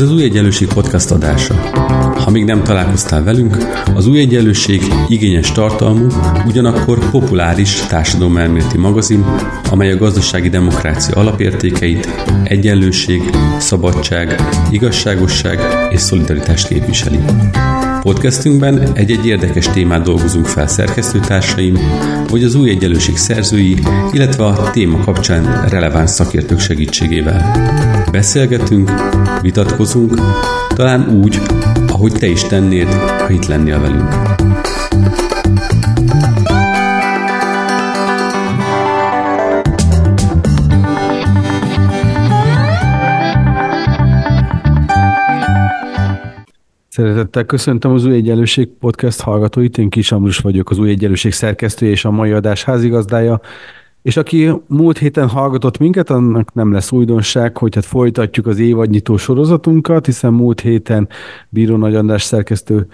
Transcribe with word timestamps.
Ez 0.00 0.06
az 0.06 0.12
Új 0.12 0.22
Egyenlőség 0.22 0.68
podcast 0.68 1.10
adása. 1.10 1.54
Ha 2.14 2.30
még 2.30 2.44
nem 2.44 2.62
találkoztál 2.62 3.24
velünk, 3.24 3.56
az 3.94 4.06
Új 4.06 4.18
Egyenlőség 4.18 4.82
igényes 5.08 5.52
tartalmú, 5.52 6.06
ugyanakkor 6.46 7.10
populáris 7.10 7.86
társadalomelméleti 7.86 8.78
magazin, 8.78 9.24
amely 9.70 9.92
a 9.92 9.96
gazdasági 9.96 10.48
demokrácia 10.48 11.14
alapértékeit, 11.14 12.08
egyenlőség, 12.44 13.22
szabadság, 13.58 14.34
igazságosság 14.70 15.60
és 15.90 16.00
szolidaritást 16.00 16.68
képviseli. 16.68 17.18
Podcastünkben 18.02 18.92
egy-egy 18.94 19.26
érdekes 19.26 19.68
témát 19.68 20.02
dolgozunk 20.02 20.46
fel 20.46 20.66
szerkesztőtársaim, 20.66 21.78
vagy 22.28 22.44
az 22.44 22.54
új 22.54 22.70
egyenlőség 22.70 23.16
szerzői, 23.16 23.78
illetve 24.12 24.44
a 24.44 24.70
téma 24.70 24.98
kapcsán 25.04 25.68
releváns 25.68 26.10
szakértők 26.10 26.58
segítségével. 26.58 27.52
Beszélgetünk, 28.12 28.90
vitatkozunk, 29.42 30.14
talán 30.74 31.08
úgy, 31.22 31.40
ahogy 31.88 32.12
te 32.12 32.26
is 32.26 32.42
tennéd, 32.42 32.92
ha 32.92 33.30
itt 33.30 33.46
lennél 33.46 33.80
velünk. 33.80 34.39
Szeretettel 47.00 47.44
köszöntöm 47.44 47.92
az 47.92 48.04
Új 48.04 48.14
Egyenlőség 48.14 48.68
podcast 48.68 49.20
hallgatóit, 49.20 49.78
én 49.78 49.88
Kis 49.88 50.12
Ambrus 50.12 50.38
vagyok, 50.38 50.70
az 50.70 50.78
Új 50.78 50.90
Egyenlőség 50.90 51.32
szerkesztője 51.32 51.92
és 51.92 52.04
a 52.04 52.10
mai 52.10 52.30
adás 52.30 52.64
házigazdája. 52.64 53.40
És 54.02 54.16
aki 54.16 54.50
múlt 54.66 54.98
héten 54.98 55.28
hallgatott 55.28 55.78
minket, 55.78 56.10
annak 56.10 56.54
nem 56.54 56.72
lesz 56.72 56.92
újdonság, 56.92 57.56
hogy 57.56 57.74
hát 57.74 57.84
folytatjuk 57.84 58.46
az 58.46 58.58
évadnyitó 58.58 59.16
sorozatunkat, 59.16 60.06
hiszen 60.06 60.32
múlt 60.32 60.60
héten 60.60 61.08
Bíró 61.48 61.76
Nagy 61.76 61.94
András 61.94 62.22
szerkesztő 62.22 62.86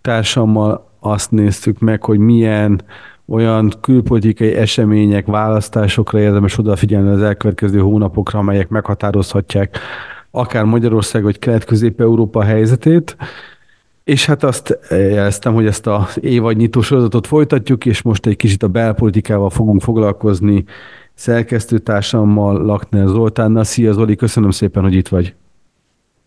társammal 0.00 0.90
azt 1.00 1.30
néztük 1.30 1.78
meg, 1.78 2.04
hogy 2.04 2.18
milyen 2.18 2.82
olyan 3.28 3.72
külpolitikai 3.80 4.54
események, 4.54 5.26
választásokra 5.26 6.20
érdemes 6.20 6.58
odafigyelni 6.58 7.08
az 7.08 7.22
elkövetkező 7.22 7.78
hónapokra, 7.78 8.38
amelyek 8.38 8.68
meghatározhatják 8.68 9.78
akár 10.38 10.64
Magyarország 10.64 11.22
vagy 11.22 11.38
Kelet-Közép-Európa 11.38 12.42
helyzetét, 12.42 13.16
és 14.04 14.26
hát 14.26 14.42
azt 14.42 14.78
jeleztem, 14.90 15.54
hogy 15.54 15.66
ezt 15.66 15.86
az 15.86 16.18
évadnyitó 16.20 16.80
sorozatot 16.80 17.26
folytatjuk, 17.26 17.86
és 17.86 18.02
most 18.02 18.26
egy 18.26 18.36
kicsit 18.36 18.62
a 18.62 18.68
belpolitikával 18.68 19.50
fogunk 19.50 19.82
foglalkozni 19.82 20.64
szerkesztőtársammal, 21.14 22.62
Lakner 22.62 23.06
Zoltánnal. 23.06 23.64
Szia 23.64 23.92
Zoli, 23.92 24.16
köszönöm 24.16 24.50
szépen, 24.50 24.82
hogy 24.82 24.94
itt 24.94 25.08
vagy. 25.08 25.34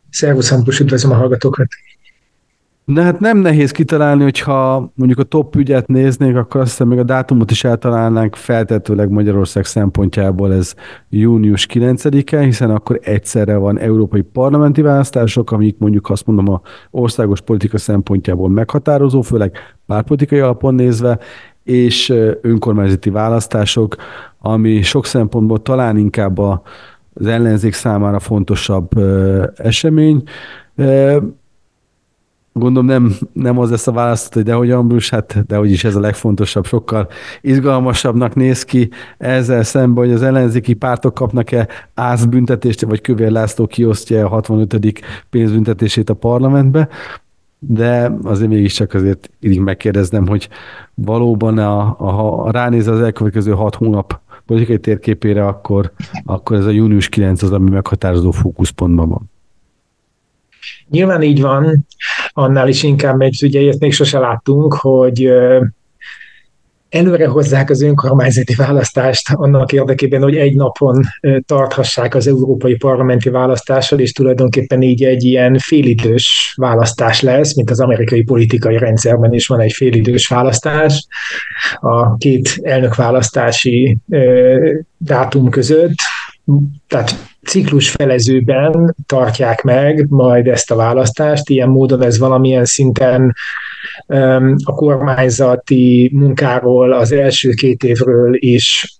Szervusz, 0.09 0.51
Ambrus, 0.51 0.79
üdvözlöm 0.79 1.11
a 1.11 1.15
hallgatókat. 1.15 1.67
De 2.85 3.01
hát 3.01 3.19
nem 3.19 3.37
nehéz 3.37 3.71
kitalálni, 3.71 4.23
hogyha 4.23 4.91
mondjuk 4.95 5.19
a 5.19 5.23
top 5.23 5.55
ügyet 5.55 5.87
néznék, 5.87 6.35
akkor 6.35 6.61
azt 6.61 6.69
hiszem 6.69 6.87
még 6.87 6.99
a 6.99 7.03
dátumot 7.03 7.51
is 7.51 7.63
eltalálnánk. 7.63 8.35
Feltetőleg 8.35 9.09
Magyarország 9.09 9.65
szempontjából 9.65 10.53
ez 10.53 10.73
június 11.09 11.67
9-e, 11.73 12.39
hiszen 12.39 12.69
akkor 12.69 12.99
egyszerre 13.03 13.55
van 13.55 13.79
európai 13.79 14.21
parlamenti 14.21 14.81
választások, 14.81 15.51
amik 15.51 15.77
mondjuk 15.77 16.09
azt 16.09 16.25
mondom 16.25 16.53
a 16.53 16.61
országos 16.91 17.41
politika 17.41 17.77
szempontjából 17.77 18.49
meghatározó, 18.49 19.21
főleg 19.21 19.57
pártpolitikai 19.85 20.39
alapon 20.39 20.75
nézve, 20.75 21.19
és 21.63 22.13
önkormányzati 22.41 23.09
választások, 23.09 23.95
ami 24.39 24.81
sok 24.81 25.05
szempontból 25.05 25.61
talán 25.61 25.97
inkább 25.97 26.37
az 26.37 27.25
ellenzék 27.25 27.73
számára 27.73 28.19
fontosabb 28.19 28.89
esemény 29.55 30.23
gondolom 32.53 32.85
nem, 32.85 33.13
nem 33.33 33.59
az 33.59 33.69
lesz 33.69 33.87
a 33.87 33.91
választat, 33.91 34.33
hogy 34.33 34.43
dehogy 34.43 34.71
Ambrus, 34.71 35.09
hát 35.09 35.45
dehogy 35.45 35.71
is 35.71 35.83
ez 35.83 35.95
a 35.95 35.99
legfontosabb, 35.99 36.65
sokkal 36.65 37.07
izgalmasabbnak 37.41 38.35
néz 38.35 38.63
ki 38.63 38.89
ezzel 39.17 39.63
szemben, 39.63 40.03
hogy 40.03 40.13
az 40.13 40.21
ellenzéki 40.21 40.73
pártok 40.73 41.13
kapnak-e 41.13 41.67
ázbüntetést, 41.93 42.81
vagy 42.81 43.01
Kövér 43.01 43.31
László 43.31 43.67
kiosztja 43.67 44.25
a 44.25 44.29
65. 44.29 45.01
pénzbüntetését 45.29 46.09
a 46.09 46.13
parlamentbe, 46.13 46.87
de 47.59 48.11
azért 48.23 48.49
mégiscsak 48.49 48.93
azért 48.93 49.29
így 49.39 49.59
megkérdeznem, 49.59 50.27
hogy 50.27 50.49
valóban 50.93 51.57
a, 51.57 51.95
a, 51.97 52.11
ha 52.11 52.51
ránéz 52.51 52.87
az 52.87 53.01
elkövetkező 53.01 53.51
hat 53.51 53.75
hónap 53.75 54.19
politikai 54.45 54.79
térképére, 54.79 55.45
akkor, 55.47 55.91
akkor 56.25 56.57
ez 56.57 56.65
a 56.65 56.69
június 56.69 57.09
9 57.09 57.43
az, 57.43 57.51
ami 57.51 57.69
meghatározó 57.69 58.31
fókuszpontban 58.31 59.09
van. 59.09 59.29
Nyilván 60.89 61.21
így 61.21 61.41
van, 61.41 61.85
annál 62.33 62.67
is 62.67 62.83
inkább, 62.83 63.17
mert 63.17 63.41
ugye 63.41 63.59
ilyet 63.59 63.79
még 63.79 63.93
sose 63.93 64.19
láttunk, 64.19 64.73
hogy 64.73 65.31
előre 66.91 67.27
hozzák 67.27 67.69
az 67.69 67.81
önkormányzati 67.81 68.55
választást 68.55 69.33
annak 69.33 69.71
érdekében, 69.71 70.21
hogy 70.21 70.35
egy 70.35 70.55
napon 70.55 71.01
tarthassák 71.45 72.15
az 72.15 72.27
európai 72.27 72.75
parlamenti 72.75 73.29
választással, 73.29 73.99
és 73.99 74.11
tulajdonképpen 74.11 74.81
így 74.81 75.03
egy 75.03 75.23
ilyen 75.23 75.57
félidős 75.57 76.53
választás 76.57 77.21
lesz, 77.21 77.55
mint 77.55 77.69
az 77.69 77.79
amerikai 77.79 78.23
politikai 78.23 78.77
rendszerben 78.77 79.33
is 79.33 79.47
van 79.47 79.59
egy 79.59 79.71
félidős 79.71 80.27
választás 80.27 81.05
a 81.79 82.17
két 82.17 82.59
elnökválasztási 82.61 83.97
dátum 84.97 85.49
között, 85.49 85.95
tehát 86.87 87.29
ciklus 87.43 87.89
felezőben 87.89 88.95
tartják 89.05 89.61
meg 89.61 90.05
majd 90.09 90.47
ezt 90.47 90.71
a 90.71 90.75
választást, 90.75 91.49
ilyen 91.49 91.69
módon 91.69 92.03
ez 92.03 92.19
valamilyen 92.19 92.65
szinten 92.65 93.35
a 94.63 94.73
kormányzati 94.75 96.11
munkáról 96.13 96.93
az 96.93 97.11
első 97.11 97.49
két 97.49 97.83
évről 97.83 98.35
is 98.35 98.99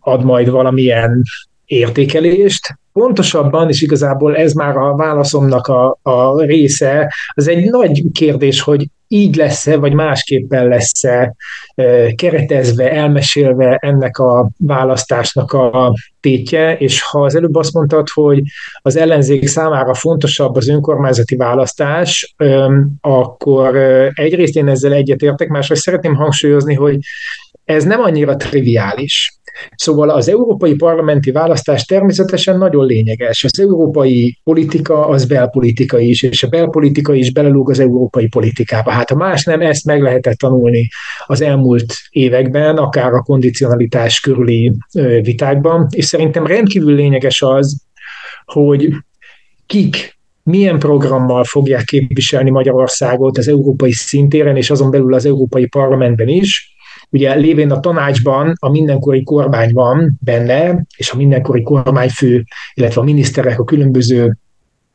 ad 0.00 0.24
majd 0.24 0.50
valamilyen 0.50 1.22
értékelést. 1.64 2.78
Pontosabban, 2.92 3.68
és 3.68 3.82
igazából 3.82 4.36
ez 4.36 4.52
már 4.52 4.76
a 4.76 4.96
válaszomnak 4.96 5.66
a, 5.66 5.98
a 6.02 6.42
része, 6.42 7.14
az 7.34 7.48
egy 7.48 7.70
nagy 7.70 8.04
kérdés, 8.12 8.60
hogy 8.60 8.86
így 9.12 9.36
lesz-e, 9.36 9.76
vagy 9.76 9.92
másképpen 9.92 10.68
lesz-e 10.68 11.34
keretezve, 12.16 12.92
elmesélve 12.92 13.76
ennek 13.80 14.18
a 14.18 14.50
választásnak 14.58 15.52
a 15.52 15.94
tétje, 16.20 16.76
és 16.76 17.02
ha 17.02 17.22
az 17.22 17.36
előbb 17.36 17.54
azt 17.54 17.72
mondtad, 17.72 18.08
hogy 18.08 18.42
az 18.82 18.96
ellenzék 18.96 19.46
számára 19.46 19.94
fontosabb 19.94 20.56
az 20.56 20.68
önkormányzati 20.68 21.36
választás, 21.36 22.34
akkor 23.00 23.76
egyrészt 24.14 24.56
én 24.56 24.68
ezzel 24.68 24.92
egyetértek, 24.92 25.48
másrészt 25.48 25.82
szeretném 25.82 26.14
hangsúlyozni, 26.14 26.74
hogy 26.74 26.98
ez 27.64 27.84
nem 27.84 28.00
annyira 28.00 28.36
triviális. 28.36 29.39
Szóval 29.76 30.10
az 30.10 30.28
európai 30.28 30.74
parlamenti 30.74 31.30
választás 31.30 31.84
természetesen 31.84 32.58
nagyon 32.58 32.86
lényeges. 32.86 33.44
Az 33.44 33.60
európai 33.60 34.38
politika 34.44 35.06
az 35.06 35.24
belpolitika 35.24 35.98
is, 35.98 36.22
és 36.22 36.42
a 36.42 36.48
belpolitika 36.48 37.14
is 37.14 37.32
belelúg 37.32 37.70
az 37.70 37.78
európai 37.78 38.28
politikába. 38.28 38.90
Hát 38.90 39.10
a 39.10 39.14
más 39.14 39.44
nem, 39.44 39.60
ezt 39.60 39.84
meg 39.84 40.02
lehetett 40.02 40.36
tanulni 40.36 40.88
az 41.26 41.40
elmúlt 41.40 41.94
években, 42.10 42.76
akár 42.76 43.12
a 43.12 43.22
kondicionalitás 43.22 44.20
körüli 44.20 44.72
vitákban, 45.22 45.86
és 45.90 46.04
szerintem 46.04 46.46
rendkívül 46.46 46.94
lényeges 46.94 47.42
az, 47.42 47.82
hogy 48.44 48.88
kik 49.66 50.18
milyen 50.42 50.78
programmal 50.78 51.44
fogják 51.44 51.84
képviselni 51.84 52.50
Magyarországot 52.50 53.38
az 53.38 53.48
európai 53.48 53.92
szintéren, 53.92 54.56
és 54.56 54.70
azon 54.70 54.90
belül 54.90 55.14
az 55.14 55.26
Európai 55.26 55.66
Parlamentben 55.66 56.28
is, 56.28 56.74
Ugye 57.10 57.34
lévén 57.34 57.70
a 57.70 57.80
tanácsban 57.80 58.52
a 58.58 58.70
mindenkori 58.70 59.22
kormány 59.22 59.72
van 59.72 60.18
benne, 60.20 60.84
és 60.96 61.10
a 61.10 61.16
mindenkori 61.16 61.62
kormányfő, 61.62 62.44
illetve 62.74 63.00
a 63.00 63.04
miniszterek 63.04 63.58
a 63.58 63.64
különböző 63.64 64.36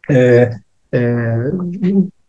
ö, 0.07 0.44
ö, 0.89 1.47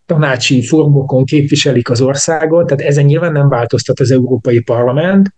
tanácsi 0.06 0.66
formokon 0.66 1.24
képviselik 1.24 1.90
az 1.90 2.00
országot, 2.00 2.66
tehát 2.66 2.82
ezen 2.84 3.04
nyilván 3.04 3.32
nem 3.32 3.48
változtat 3.48 4.00
az 4.00 4.10
Európai 4.10 4.60
Parlament, 4.60 5.34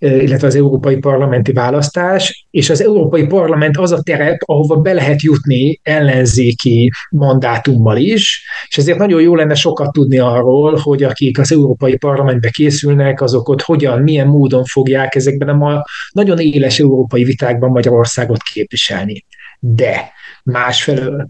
illetve 0.00 0.46
az 0.46 0.54
európai 0.54 0.96
parlamenti 0.96 1.52
választás, 1.52 2.46
és 2.50 2.70
az 2.70 2.82
európai 2.82 3.26
parlament 3.26 3.76
az 3.76 3.92
a 3.92 4.02
terep, 4.02 4.40
ahova 4.44 4.76
be 4.76 4.92
lehet 4.92 5.22
jutni 5.22 5.80
ellenzéki 5.82 6.90
mandátummal 7.10 7.96
is, 7.96 8.44
és 8.68 8.78
ezért 8.78 8.98
nagyon 8.98 9.20
jó 9.20 9.34
lenne 9.34 9.54
sokat 9.54 9.92
tudni 9.92 10.18
arról, 10.18 10.76
hogy 10.76 11.02
akik 11.02 11.38
az 11.38 11.52
európai 11.52 11.96
parlamentbe 11.96 12.50
készülnek, 12.50 13.22
azok 13.22 13.48
ott 13.48 13.62
hogyan, 13.62 14.02
milyen 14.02 14.26
módon 14.26 14.64
fogják 14.64 15.14
ezekben 15.14 15.48
a 15.48 15.84
nagyon 16.12 16.38
éles 16.38 16.78
európai 16.78 17.24
vitákban 17.24 17.70
Magyarországot 17.70 18.42
képviselni. 18.42 19.24
De 19.58 20.12
másfelől 20.42 21.28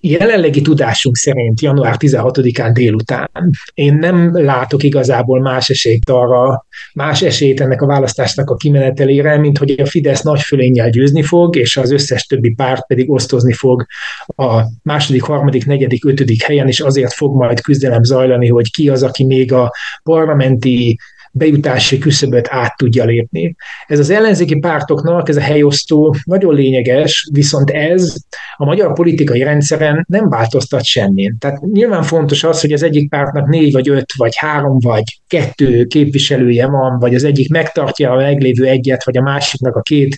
jelenlegi 0.00 0.60
tudásunk 0.60 1.16
szerint 1.16 1.60
január 1.60 1.96
16-án 1.98 2.70
délután. 2.72 3.50
Én 3.74 3.94
nem 3.94 4.42
látok 4.44 4.82
igazából 4.82 5.40
más 5.40 5.70
esélyt 5.70 6.10
arra, 6.10 6.66
más 6.94 7.22
esélyt 7.22 7.60
ennek 7.60 7.82
a 7.82 7.86
választásnak 7.86 8.50
a 8.50 8.56
kimenetelére, 8.56 9.38
mint 9.38 9.58
hogy 9.58 9.70
a 9.70 9.86
Fidesz 9.86 10.22
nagy 10.22 10.40
fölénnyel 10.40 10.90
győzni 10.90 11.22
fog, 11.22 11.56
és 11.56 11.76
az 11.76 11.92
összes 11.92 12.26
többi 12.26 12.54
párt 12.54 12.86
pedig 12.86 13.10
osztozni 13.10 13.52
fog 13.52 13.86
a 14.26 14.62
második, 14.82 15.22
harmadik, 15.22 15.66
negyedik, 15.66 16.04
ötödik 16.04 16.42
helyen, 16.42 16.68
és 16.68 16.80
azért 16.80 17.12
fog 17.12 17.36
majd 17.36 17.60
küzdelem 17.60 18.02
zajlani, 18.02 18.48
hogy 18.48 18.70
ki 18.70 18.88
az, 18.88 19.02
aki 19.02 19.24
még 19.24 19.52
a 19.52 19.72
parlamenti 20.02 20.98
bejutási 21.36 21.98
küszöböt 21.98 22.48
át 22.50 22.76
tudja 22.76 23.04
lépni. 23.04 23.54
Ez 23.86 23.98
az 23.98 24.10
ellenzéki 24.10 24.58
pártoknak, 24.58 25.28
ez 25.28 25.36
a 25.36 25.40
helyosztó 25.40 26.16
nagyon 26.24 26.54
lényeges, 26.54 27.28
viszont 27.32 27.70
ez 27.70 28.14
a 28.56 28.64
magyar 28.64 28.92
politikai 28.92 29.42
rendszeren 29.42 30.04
nem 30.08 30.28
változtat 30.28 30.84
semmin. 30.84 31.36
Tehát 31.38 31.60
nyilván 31.60 32.02
fontos 32.02 32.44
az, 32.44 32.60
hogy 32.60 32.72
az 32.72 32.82
egyik 32.82 33.08
pártnak 33.08 33.48
négy 33.48 33.72
vagy 33.72 33.88
öt, 33.88 34.12
vagy 34.16 34.36
három, 34.36 34.78
vagy 34.78 35.20
kettő 35.26 35.84
képviselője 35.84 36.66
van, 36.66 36.98
vagy 36.98 37.14
az 37.14 37.24
egyik 37.24 37.50
megtartja 37.50 38.12
a 38.12 38.16
meglévő 38.16 38.64
egyet, 38.64 39.04
vagy 39.04 39.16
a 39.16 39.22
másiknak 39.22 39.76
a 39.76 39.80
két 39.80 40.16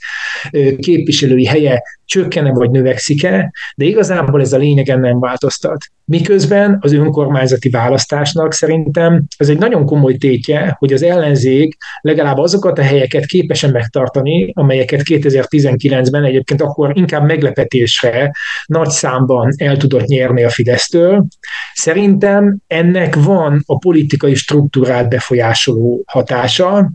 képviselői 0.78 1.46
helye 1.46 1.82
csökkene 2.06 2.52
vagy 2.52 2.70
növekszik-e, 2.70 3.52
de 3.76 3.84
igazából 3.84 4.40
ez 4.40 4.52
a 4.52 4.58
lényegen 4.58 5.00
nem 5.00 5.20
változtat. 5.20 5.84
Miközben 6.04 6.78
az 6.80 6.92
önkormányzati 6.92 7.68
választásnak 7.68 8.52
szerintem 8.52 9.24
ez 9.36 9.48
egy 9.48 9.58
nagyon 9.58 9.86
komoly 9.86 10.14
tétje, 10.14 10.76
hogy 10.78 10.92
az 10.92 11.02
ellenzék 11.02 11.76
legalább 12.00 12.38
azokat 12.38 12.78
a 12.78 12.82
helyeket 12.82 13.26
képesen 13.26 13.70
megtartani, 13.70 14.50
amelyeket 14.54 15.00
2019-ben 15.04 16.24
egyébként 16.24 16.62
akkor 16.62 16.92
inkább 16.94 17.26
meglepetésre 17.26 18.30
nagy 18.66 18.90
számban 18.90 19.50
el 19.56 19.76
tudott 19.76 20.04
nyerni 20.04 20.44
a 20.44 20.50
Fidesztől. 20.50 21.26
Szerintem 21.74 22.56
ennek 22.66 23.14
van 23.14 23.62
a 23.66 23.78
politikai 23.78 24.34
struktúrát 24.34 25.08
befolyásoló 25.08 26.02
hatása, 26.06 26.90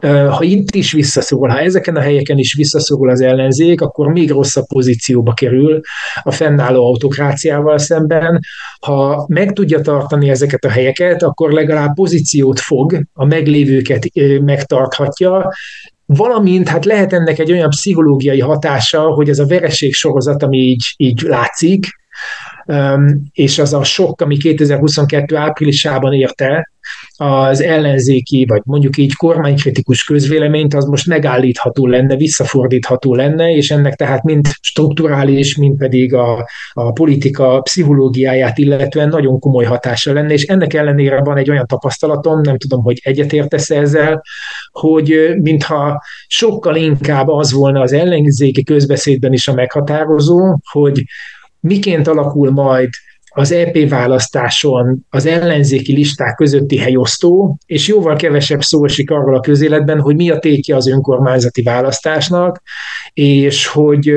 ha 0.00 0.42
itt 0.42 0.74
is 0.74 0.92
visszaszorul, 0.92 1.48
ha 1.48 1.58
ezeken 1.58 1.96
a 1.96 2.00
helyeken 2.00 2.38
is 2.38 2.54
visszaszorul 2.54 3.10
az 3.10 3.20
ellenzék, 3.20 3.80
akkor 3.80 4.06
még 4.06 4.30
rosszabb 4.30 4.66
pozícióba 4.66 5.32
kerül 5.32 5.80
a 6.22 6.30
fennálló 6.30 6.86
autokráciával 6.86 7.78
szemben. 7.78 8.40
Ha 8.80 9.26
meg 9.28 9.52
tudja 9.52 9.80
tartani 9.80 10.30
ezeket 10.30 10.64
a 10.64 10.70
helyeket, 10.70 11.22
akkor 11.22 11.52
legalább 11.52 11.94
pozíciót 11.94 12.60
fog, 12.60 13.02
a 13.12 13.24
meglévőket 13.24 14.04
megtarthatja, 14.40 15.52
valamint 16.06 16.68
hát 16.68 16.84
lehet 16.84 17.12
ennek 17.12 17.38
egy 17.38 17.52
olyan 17.52 17.68
pszichológiai 17.68 18.40
hatása, 18.40 19.00
hogy 19.00 19.28
ez 19.28 19.38
a 19.38 19.46
vereség 19.46 19.94
sorozat, 19.94 20.42
ami 20.42 20.58
így, 20.58 20.94
így 20.96 21.20
látszik, 21.20 21.86
és 23.32 23.58
az 23.58 23.74
a 23.74 23.84
sok, 23.84 24.20
ami 24.20 24.36
2022 24.36 25.36
áprilisában 25.36 26.12
érte, 26.12 26.70
az 27.20 27.62
ellenzéki, 27.62 28.44
vagy 28.48 28.60
mondjuk 28.64 28.96
így 28.96 29.14
kormánykritikus 29.14 30.04
közvéleményt, 30.04 30.74
az 30.74 30.84
most 30.84 31.06
megállítható 31.06 31.86
lenne, 31.86 32.16
visszafordítható 32.16 33.14
lenne, 33.14 33.50
és 33.50 33.70
ennek 33.70 33.94
tehát 33.94 34.22
mind 34.22 34.46
strukturális, 34.60 35.56
mind 35.56 35.78
pedig 35.78 36.14
a, 36.14 36.48
a 36.72 36.92
politika 36.92 37.60
pszichológiáját 37.60 38.58
illetően 38.58 39.08
nagyon 39.08 39.38
komoly 39.38 39.64
hatása 39.64 40.12
lenne, 40.12 40.32
és 40.32 40.42
ennek 40.42 40.74
ellenére 40.74 41.20
van 41.20 41.36
egy 41.36 41.50
olyan 41.50 41.66
tapasztalatom, 41.66 42.40
nem 42.40 42.58
tudom, 42.58 42.82
hogy 42.82 43.00
egyetértesz 43.02 43.70
ezzel, 43.70 44.22
hogy 44.70 45.34
mintha 45.40 46.02
sokkal 46.26 46.76
inkább 46.76 47.28
az 47.28 47.52
volna 47.52 47.80
az 47.80 47.92
ellenzéki 47.92 48.62
közbeszédben 48.62 49.32
is 49.32 49.48
a 49.48 49.54
meghatározó, 49.54 50.58
hogy 50.70 51.04
miként 51.60 52.08
alakul 52.08 52.50
majd 52.50 52.88
az 53.38 53.52
EP 53.52 53.88
választáson 53.88 55.06
az 55.10 55.26
ellenzéki 55.26 55.92
listák 55.92 56.34
közötti 56.34 56.78
helyosztó, 56.78 57.58
és 57.66 57.88
jóval 57.88 58.16
kevesebb 58.16 58.60
szó 58.60 58.84
esik 58.84 59.10
arról 59.10 59.36
a 59.36 59.40
közéletben, 59.40 60.00
hogy 60.00 60.16
mi 60.16 60.30
a 60.30 60.38
tétje 60.38 60.76
az 60.76 60.88
önkormányzati 60.88 61.62
választásnak, 61.62 62.62
és 63.12 63.66
hogy 63.66 64.12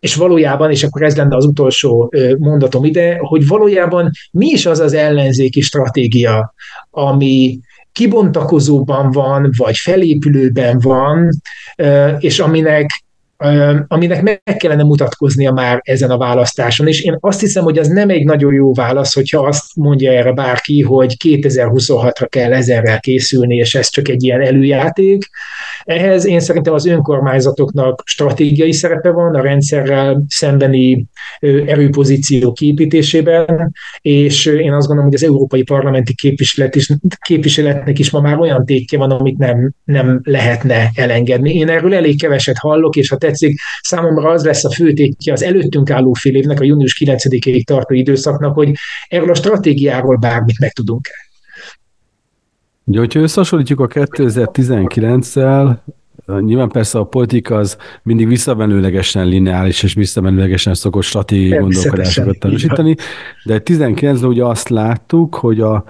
és 0.00 0.14
valójában, 0.14 0.70
és 0.70 0.82
akkor 0.82 1.02
ez 1.02 1.16
lenne 1.16 1.36
az 1.36 1.44
utolsó 1.44 2.12
mondatom 2.38 2.84
ide, 2.84 3.16
hogy 3.18 3.46
valójában 3.46 4.10
mi 4.30 4.46
is 4.46 4.66
az 4.66 4.80
az 4.80 4.92
ellenzéki 4.92 5.60
stratégia, 5.60 6.54
ami 6.90 7.60
kibontakozóban 7.92 9.10
van, 9.10 9.50
vagy 9.56 9.76
felépülőben 9.76 10.78
van, 10.78 11.30
és 12.18 12.38
aminek 12.40 13.03
aminek 13.88 14.22
meg 14.22 14.56
kellene 14.56 14.82
mutatkoznia 14.82 15.52
már 15.52 15.80
ezen 15.82 16.10
a 16.10 16.18
választáson. 16.18 16.86
És 16.86 17.02
én 17.02 17.16
azt 17.20 17.40
hiszem, 17.40 17.62
hogy 17.62 17.78
az 17.78 17.88
nem 17.88 18.08
egy 18.08 18.24
nagyon 18.24 18.52
jó 18.52 18.74
válasz, 18.74 19.14
hogyha 19.14 19.46
azt 19.46 19.64
mondja 19.76 20.12
erre 20.12 20.32
bárki, 20.32 20.82
hogy 20.82 21.16
2026-ra 21.24 22.26
kell 22.28 22.52
ezerrel 22.52 23.00
készülni, 23.00 23.56
és 23.56 23.74
ez 23.74 23.88
csak 23.88 24.08
egy 24.08 24.22
ilyen 24.22 24.40
előjáték. 24.40 25.28
Ehhez 25.84 26.26
én 26.26 26.40
szerintem 26.40 26.74
az 26.74 26.86
önkormányzatoknak 26.86 28.02
stratégiai 28.04 28.72
szerepe 28.72 29.10
van 29.10 29.34
a 29.34 29.40
rendszerrel 29.40 30.24
szembeni 30.28 31.06
erőpozíció 31.66 32.52
kiépítésében, 32.52 33.72
és 34.00 34.46
én 34.46 34.72
azt 34.72 34.86
gondolom, 34.86 35.04
hogy 35.04 35.14
az 35.14 35.24
Európai 35.24 35.62
Parlamenti 35.62 36.14
képviselet 36.14 36.74
is, 36.74 36.90
képviseletnek 37.18 37.98
is 37.98 38.10
ma 38.10 38.20
már 38.20 38.38
olyan 38.38 38.64
tétje 38.64 38.98
van, 38.98 39.10
amit 39.10 39.38
nem, 39.38 39.72
nem 39.84 40.20
lehetne 40.22 40.90
elengedni. 40.94 41.54
Én 41.54 41.68
erről 41.68 41.94
elég 41.94 42.20
keveset 42.20 42.58
hallok, 42.58 42.96
és 42.96 43.08
ha 43.08 43.16
tetszik, 43.16 43.58
számomra 43.80 44.30
az 44.30 44.44
lesz 44.44 44.64
a 44.64 44.70
főtétje 44.70 45.32
az 45.32 45.42
előttünk 45.42 45.90
álló 45.90 46.12
fél 46.12 46.34
évnek, 46.34 46.60
a 46.60 46.64
június 46.64 47.02
9-ig 47.04 47.64
tartó 47.64 47.94
időszaknak, 47.94 48.54
hogy 48.54 48.72
erről 49.08 49.30
a 49.30 49.34
stratégiáról 49.34 50.16
bármit 50.16 50.58
meg 50.58 50.72
tudunk-e. 50.72 51.33
Ugye, 52.84 52.98
hogyha 52.98 53.20
összehasonlítjuk 53.20 53.80
a 53.80 53.86
2019-szel, 53.88 55.76
Nyilván 56.40 56.68
persze 56.68 56.98
a 56.98 57.04
politika 57.04 57.56
az 57.56 57.76
mindig 58.02 58.28
visszamenőlegesen 58.28 59.26
lineáris 59.26 59.82
és 59.82 59.94
visszamenőlegesen 59.94 60.74
szokott 60.74 61.02
stratégiai 61.02 61.58
gondolkodásokat 61.58 62.38
tanúsítani, 62.38 62.96
de 63.44 63.62
19-ben 63.64 64.28
ugye 64.30 64.44
azt 64.44 64.68
láttuk, 64.68 65.34
hogy 65.34 65.60
a 65.60 65.84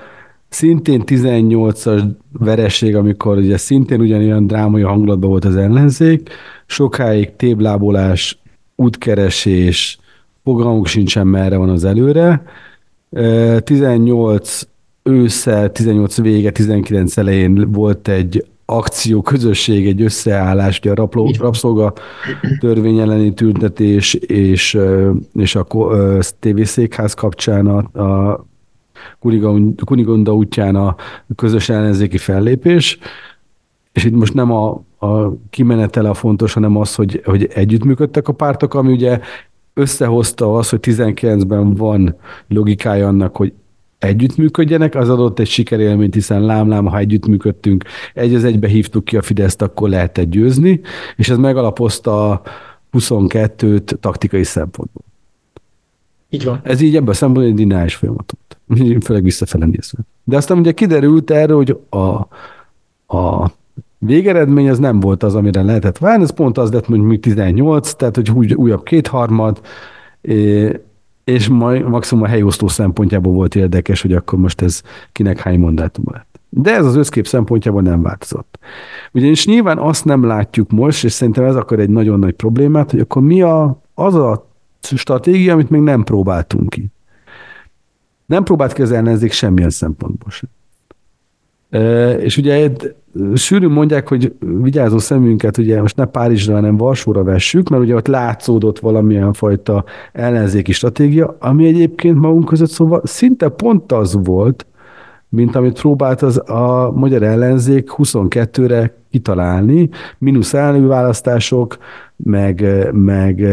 szintén 0.48 1.02
18-as 1.06 2.02
vereség, 2.32 2.96
amikor 2.96 3.36
ugye 3.36 3.56
szintén 3.56 4.00
ugyanilyen 4.00 4.46
drámai 4.46 4.82
hangulatban 4.82 5.30
volt 5.30 5.44
az 5.44 5.56
ellenzék, 5.56 6.28
sokáig 6.66 7.36
téblábolás, 7.36 8.38
útkeresés, 8.76 9.98
fogalmuk 10.44 10.86
sincsen 10.86 11.26
merre 11.26 11.56
van 11.56 11.68
az 11.68 11.84
előre. 11.84 12.42
18 13.64 14.60
ősszel, 15.04 15.72
18 15.72 16.20
vége, 16.20 16.50
19 16.50 17.16
elején 17.16 17.72
volt 17.72 18.08
egy 18.08 18.44
akció, 18.64 19.22
közösség, 19.22 19.86
egy 19.86 20.02
összeállás, 20.02 20.78
ugye 20.78 20.90
a 20.90 20.94
rapló, 20.94 21.30
rabszolga 21.38 21.92
törvény 22.60 22.98
elleni 22.98 23.34
tüntetés 23.34 24.14
és, 24.14 24.78
és 25.34 25.54
a 25.54 25.66
tévészékház 26.38 27.14
kapcsán 27.14 27.66
a, 27.66 28.02
a 28.02 28.44
Kunigonda 29.84 30.34
útján 30.34 30.76
a 30.76 30.96
közös 31.36 31.68
ellenzéki 31.68 32.18
fellépés, 32.18 32.98
és 33.92 34.04
itt 34.04 34.14
most 34.14 34.34
nem 34.34 34.52
a, 34.52 34.82
a 34.98 35.32
kimenetele 35.50 36.08
a 36.08 36.14
fontos, 36.14 36.52
hanem 36.52 36.76
az, 36.76 36.94
hogy, 36.94 37.22
hogy 37.24 37.48
együttműködtek 37.54 38.28
a 38.28 38.32
pártok, 38.32 38.74
ami 38.74 38.92
ugye 38.92 39.20
összehozta 39.74 40.56
az, 40.56 40.68
hogy 40.68 40.78
19-ben 40.82 41.74
van 41.74 42.16
logikája 42.48 43.08
annak, 43.08 43.36
hogy 43.36 43.52
együttműködjenek, 44.04 44.94
az 44.94 45.08
adott 45.08 45.38
egy 45.38 45.46
sikerélményt, 45.46 46.14
hiszen 46.14 46.42
lámlám, 46.42 46.86
ha 46.86 46.98
együttműködtünk, 46.98 47.84
egy 48.14 48.34
az 48.34 48.44
egybe 48.44 48.68
hívtuk 48.68 49.04
ki 49.04 49.16
a 49.16 49.22
Fideszt, 49.22 49.62
akkor 49.62 49.88
lehetett 49.88 50.30
győzni, 50.30 50.80
és 51.16 51.28
ez 51.28 51.36
megalapozta 51.36 52.30
a 52.30 52.42
22-t 52.92 53.98
taktikai 54.00 54.44
szempontból. 54.44 55.02
Így 56.30 56.44
van. 56.44 56.60
Ez 56.62 56.80
így 56.80 56.96
ebben 56.96 57.08
a 57.08 57.12
szempontból 57.12 57.52
egy 57.52 57.58
dinális 57.58 57.94
folyamatot. 57.94 58.38
Főleg 59.04 59.22
visszafele 59.22 59.66
nézve. 59.66 59.98
De 60.24 60.36
aztán 60.36 60.58
ugye 60.58 60.72
kiderült 60.72 61.30
erről, 61.30 61.56
hogy 61.56 61.78
a, 61.88 62.28
a 63.16 63.50
végeredmény 63.98 64.68
az 64.68 64.78
nem 64.78 65.00
volt 65.00 65.22
az, 65.22 65.34
amire 65.34 65.62
lehetett 65.62 65.98
várni, 65.98 66.22
ez 66.22 66.30
pont 66.30 66.58
az 66.58 66.72
lett 66.72 66.88
mondjuk 66.88 67.20
18, 67.20 67.92
tehát 67.92 68.16
hogy 68.16 68.54
újabb 68.54 68.82
kétharmad, 68.82 69.60
és 71.24 71.48
majd 71.48 71.88
maximum 71.88 72.24
a 72.24 72.28
helyosztó 72.28 72.68
szempontjából 72.68 73.32
volt 73.32 73.54
érdekes, 73.54 74.02
hogy 74.02 74.12
akkor 74.12 74.38
most 74.38 74.62
ez 74.62 74.82
kinek 75.12 75.38
hány 75.38 75.58
mandátum 75.58 76.04
lett. 76.10 76.40
De 76.48 76.74
ez 76.74 76.86
az 76.86 76.96
összkép 76.96 77.26
szempontjából 77.26 77.82
nem 77.82 78.02
változott. 78.02 78.58
Ugyanis 79.12 79.46
nyilván 79.46 79.78
azt 79.78 80.04
nem 80.04 80.24
látjuk 80.24 80.70
most, 80.70 81.04
és 81.04 81.12
szerintem 81.12 81.44
ez 81.44 81.56
akkor 81.56 81.78
egy 81.78 81.90
nagyon 81.90 82.18
nagy 82.18 82.34
problémát, 82.34 82.90
hogy 82.90 83.00
akkor 83.00 83.22
mi 83.22 83.42
a, 83.42 83.82
az 83.94 84.14
a 84.14 84.48
stratégia, 84.80 85.52
amit 85.52 85.70
még 85.70 85.80
nem 85.80 86.04
próbáltunk 86.04 86.68
ki. 86.68 86.86
Nem 88.26 88.44
próbált 88.44 88.72
ki 88.72 88.82
az 88.82 88.92
ellenzék 88.92 89.32
semmilyen 89.32 89.70
szempontból 89.70 90.30
sem. 90.30 90.48
És 92.20 92.36
ugye 92.36 92.70
sűrűn 93.34 93.70
mondják, 93.70 94.08
hogy 94.08 94.32
vigyázó 94.62 94.98
szemünket, 94.98 95.58
ugye 95.58 95.80
most 95.80 95.96
ne 95.96 96.04
Párizsra, 96.04 96.54
hanem 96.54 96.76
Varsóra 96.76 97.22
vessük, 97.22 97.68
mert 97.68 97.82
ugye 97.82 97.94
ott 97.94 98.06
látszódott 98.06 98.78
valamilyen 98.78 99.32
fajta 99.32 99.84
ellenzéki 100.12 100.72
stratégia, 100.72 101.36
ami 101.40 101.66
egyébként 101.66 102.18
magunk 102.18 102.44
között 102.44 102.70
szóval 102.70 103.00
szinte 103.04 103.48
pont 103.48 103.92
az 103.92 104.18
volt, 104.24 104.66
mint 105.28 105.56
amit 105.56 105.80
próbált 105.80 106.22
az 106.22 106.50
a 106.50 106.92
magyar 106.94 107.22
ellenzék 107.22 107.90
22-re 107.96 108.94
kitalálni, 109.10 109.88
mínusz 110.18 110.52
választások, 110.52 111.76
meg, 112.16 112.64
meg 112.92 113.46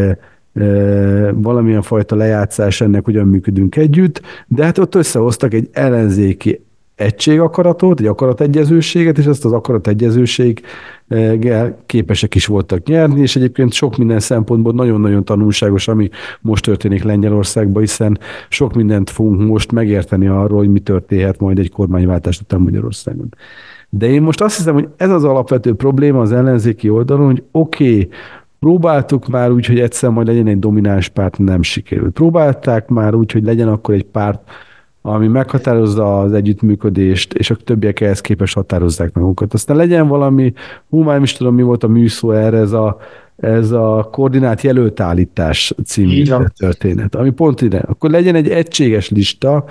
valamilyen 1.34 1.82
fajta 1.82 2.16
lejátszás 2.16 2.80
ennek 2.80 3.04
hogyan 3.04 3.26
működünk 3.26 3.76
együtt, 3.76 4.22
de 4.46 4.64
hát 4.64 4.78
ott 4.78 4.94
összehoztak 4.94 5.54
egy 5.54 5.68
ellenzéki 5.72 6.64
egységakaratot, 7.02 8.00
egy 8.00 8.06
akarategyezőséget, 8.06 9.18
és 9.18 9.24
ezt 9.24 9.44
az 9.44 9.52
akarategyezőséggel 9.52 11.78
képesek 11.86 12.34
is 12.34 12.46
voltak 12.46 12.86
nyerni, 12.86 13.20
és 13.20 13.36
egyébként 13.36 13.72
sok 13.72 13.96
minden 13.96 14.20
szempontból 14.20 14.72
nagyon-nagyon 14.72 15.24
tanulságos, 15.24 15.88
ami 15.88 16.08
most 16.40 16.64
történik 16.64 17.02
Lengyelországban, 17.02 17.82
hiszen 17.82 18.18
sok 18.48 18.74
mindent 18.74 19.10
fogunk 19.10 19.48
most 19.48 19.72
megérteni 19.72 20.26
arról, 20.26 20.58
hogy 20.58 20.70
mi 20.70 20.80
történhet 20.80 21.40
majd 21.40 21.58
egy 21.58 21.70
kormányváltás 21.70 22.40
után 22.40 22.60
Magyarországon. 22.60 23.28
De 23.88 24.06
én 24.06 24.22
most 24.22 24.40
azt 24.40 24.56
hiszem, 24.56 24.74
hogy 24.74 24.88
ez 24.96 25.10
az 25.10 25.24
alapvető 25.24 25.74
probléma 25.74 26.20
az 26.20 26.32
ellenzéki 26.32 26.88
oldalon, 26.88 27.26
hogy 27.26 27.42
oké, 27.50 27.84
okay, 27.84 28.08
Próbáltuk 28.62 29.28
már 29.28 29.50
úgy, 29.50 29.66
hogy 29.66 29.80
egyszer 29.80 30.10
majd 30.10 30.26
legyen 30.26 30.46
egy 30.46 30.58
domináns 30.58 31.08
párt, 31.08 31.38
nem 31.38 31.62
sikerült. 31.62 32.12
Próbálták 32.12 32.88
már 32.88 33.14
úgy, 33.14 33.32
hogy 33.32 33.44
legyen 33.44 33.68
akkor 33.68 33.94
egy 33.94 34.04
párt, 34.04 34.40
ami 35.02 35.26
meghatározza 35.26 36.20
az 36.20 36.32
együttműködést, 36.32 37.32
és 37.32 37.50
a 37.50 37.56
többiek 37.56 38.00
ehhez 38.00 38.20
képest 38.20 38.54
határozzák 38.54 39.12
magukat. 39.12 39.54
Aztán 39.54 39.76
legyen 39.76 40.08
valami, 40.08 40.52
hú, 40.88 41.02
már 41.02 41.14
nem 41.14 41.22
is 41.22 41.32
tudom, 41.32 41.54
mi 41.54 41.62
volt 41.62 41.84
a 41.84 41.88
műszó 41.88 42.30
erre, 42.30 42.58
ez 42.58 42.72
a, 42.72 42.98
ez 43.36 43.70
a 43.70 44.08
koordinált 44.12 44.60
jelöltállítás 44.60 45.74
című 45.84 46.24
történet, 46.56 47.14
ami 47.14 47.30
pont 47.30 47.60
ide. 47.60 47.78
Akkor 47.78 48.10
legyen 48.10 48.34
egy 48.34 48.48
egységes 48.48 49.10
lista, 49.10 49.64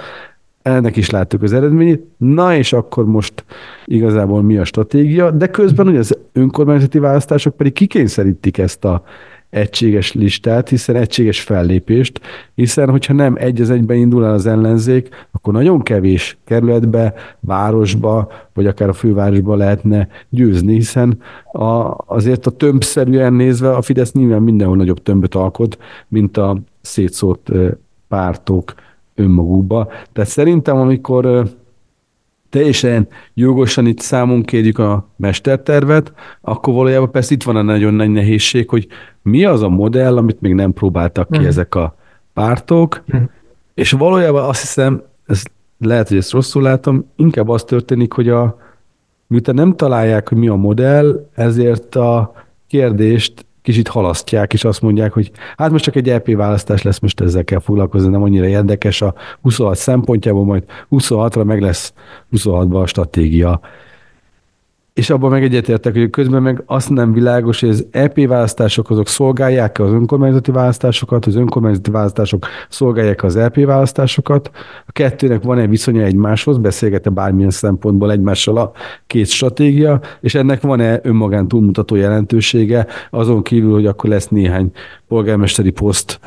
ennek 0.62 0.96
is 0.96 1.10
láttuk 1.10 1.42
az 1.42 1.54
eredményét. 1.54 2.04
Na 2.18 2.56
és 2.56 2.74
akkor 2.74 3.06
most 3.06 3.44
igazából 3.86 4.42
mi 4.42 4.58
a 4.58 4.64
stratégia, 4.64 5.32
de 5.32 5.48
közben 5.48 5.88
ugye 5.88 6.00
az 6.00 6.18
önkormányzati 6.34 7.00
választások 7.00 7.56
pedig 7.56 7.74
kikényszerítik 7.74 8.58
ezt 8.58 8.86
a 8.86 9.04
egységes 9.52 10.14
listát, 10.14 10.70
hiszen 10.70 10.96
egységes 10.96 11.42
fellépést, 11.42 12.22
hiszen 12.56 12.90
hogyha 12.90 13.14
nem 13.14 13.36
egy 13.40 13.62
az 13.62 13.70
egyben 13.70 13.98
indul 13.98 14.26
el 14.26 14.34
az 14.34 14.46
ellenzék, 14.46 15.10
akkor 15.32 15.54
nagyon 15.54 15.82
kevés 15.82 16.38
kerületbe, 16.46 17.14
városba, 17.40 18.32
vagy 18.54 18.66
akár 18.66 18.90
a 18.90 18.94
fővárosba 18.94 19.56
lehetne 19.56 20.08
győzni, 20.30 20.74
hiszen 20.74 21.18
a, 21.52 21.96
azért 22.06 22.46
a 22.46 22.52
tömbszerűen 22.52 23.34
nézve 23.34 23.76
a 23.76 23.82
Fidesz 23.82 24.12
nyilván 24.12 24.42
mindenhol 24.42 24.78
nagyobb 24.78 25.04
tömböt 25.04 25.36
alkot, 25.36 25.78
mint 26.08 26.38
a 26.38 26.58
szétszórt 26.82 27.52
pártok 28.08 28.74
önmagukba. 29.16 29.88
Tehát 30.14 30.30
szerintem, 30.30 30.78
amikor 30.78 31.50
teljesen 32.52 33.08
jogosan 33.34 33.86
itt 33.86 34.00
számon 34.00 34.44
kérjük 34.44 34.78
a 34.78 35.08
mestertervet, 35.16 36.14
akkor 36.42 36.74
valójában 36.74 37.12
persze 37.12 37.34
itt 37.34 37.44
van 37.44 37.56
a 37.56 37.62
nagyon 37.62 37.94
nagy 37.94 38.10
nehézség, 38.10 38.70
hogy 38.70 38.88
mi 39.22 39.46
az 39.46 39.62
a 39.62 39.70
modell, 39.70 40.18
amit 40.18 40.42
még 40.42 40.54
nem 40.54 40.74
próbáltak 40.74 41.30
ki 41.32 41.40
mm. 41.40 41.46
ezek 41.46 41.76
a 41.76 41.96
pártok, 42.34 43.04
mm. 43.16 43.24
és 43.74 43.92
valójában 43.92 44.44
azt 44.44 44.62
hiszem, 44.62 45.04
ez 45.26 45.44
lehet, 45.78 46.08
hogy 46.08 46.18
ezt 46.18 46.32
rosszul 46.32 46.62
látom, 46.62 47.06
inkább 47.16 47.50
az 47.50 47.64
történik, 47.64 48.14
hogy 48.14 48.30
a, 48.30 48.58
miután 49.28 49.56
nem 49.56 49.76
találják, 49.76 50.30
hogy 50.30 50.38
mi 50.38 50.48
a 50.48 50.56
modell, 50.56 51.30
ezért 51.34 51.96
a 51.96 52.34
kérdést 52.68 53.46
kicsit 53.62 53.88
halasztják, 53.88 54.54
és 54.54 54.64
azt 54.64 54.82
mondják, 54.82 55.14
hogy 55.14 55.32
hát 55.58 55.72
most 55.72 55.84
csak 55.84 55.96
egy 55.96 56.10
EP 56.10 56.34
választás 56.36 56.82
lesz, 56.82 57.00
most 57.00 57.22
ezzel 57.22 57.44
kell 57.44 57.60
foglalkozni, 57.60 58.10
nem 58.10 58.24
annyira 58.24 58.48
érdekes 58.48 59.02
a 59.02 59.14
26 59.42 59.76
szempontjából, 59.76 60.46
majd 60.46 60.64
26-ra 60.92 61.46
meg 61.46 61.62
lesz 61.62 61.94
26-ban 62.32 62.82
a 62.82 62.86
stratégia. 62.86 63.60
És 64.94 65.10
abban 65.10 65.30
meg 65.30 65.44
egyetértek, 65.44 65.94
hogy 65.94 66.10
közben 66.10 66.42
meg 66.42 66.64
azt 66.66 66.90
nem 66.90 67.14
világos, 67.14 67.60
hogy 67.60 67.70
az 67.70 67.86
EP 67.92 68.28
választások 68.28 68.90
azok 68.90 69.08
szolgálják 69.08 69.80
az 69.80 69.92
önkormányzati 69.92 70.52
választásokat, 70.52 71.26
az 71.26 71.36
önkormányzati 71.36 71.92
választások 71.92 72.48
szolgálják 72.70 73.24
az 73.24 73.36
EP 73.36 73.56
választásokat. 73.66 74.52
A 74.86 74.92
kettőnek 74.92 75.44
van 75.44 75.58
egy 75.58 75.70
viszonya 75.70 76.04
egymáshoz, 76.04 76.58
beszélgete 76.58 77.10
bármilyen 77.10 77.50
szempontból 77.50 78.12
egymással 78.12 78.58
a 78.58 78.72
két 79.08 79.28
stratégia, 79.28 80.02
és 80.22 80.36
ennek 80.36 80.62
van-e 80.62 81.00
önmagán 81.04 81.48
túlmutató 81.48 81.96
jelentősége, 81.96 82.88
azon 83.10 83.44
kívül, 83.44 83.74
hogy 83.74 83.86
akkor 83.86 84.10
lesz 84.10 84.28
néhány 84.28 84.72
polgármesteri 85.08 85.72
poszt 85.72 86.20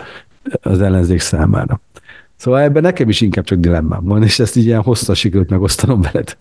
az 0.63 0.81
ellenzék 0.81 1.21
számára. 1.21 1.81
Szóval 2.37 2.61
ebben 2.61 2.83
nekem 2.83 3.09
is 3.09 3.21
inkább 3.21 3.45
csak 3.45 3.59
dilemmám 3.59 4.05
van, 4.05 4.23
és 4.23 4.39
ezt 4.39 4.57
így 4.57 4.67
ilyen 4.67 4.83
hosszas 4.83 5.19
sikerült 5.19 5.51
megosztanom 5.51 6.01
veled 6.01 6.37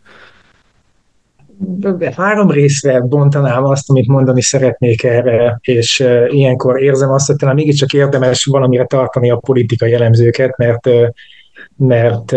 három 2.16 2.52
részre 2.52 3.00
bontanám 3.00 3.64
azt, 3.64 3.90
amit 3.90 4.08
mondani 4.08 4.42
szeretnék 4.42 5.04
erre, 5.04 5.60
és 5.62 6.04
ilyenkor 6.28 6.82
érzem 6.82 7.12
azt, 7.12 7.28
hogy 7.28 7.36
talán 7.36 7.56
mégiscsak 7.56 7.94
érdemes 7.94 8.46
valamire 8.46 8.86
tartani 8.86 9.32
a 9.32 9.38
politikai 9.38 9.90
jellemzőket, 9.90 10.58
mert 10.58 10.90
mert 11.78 12.36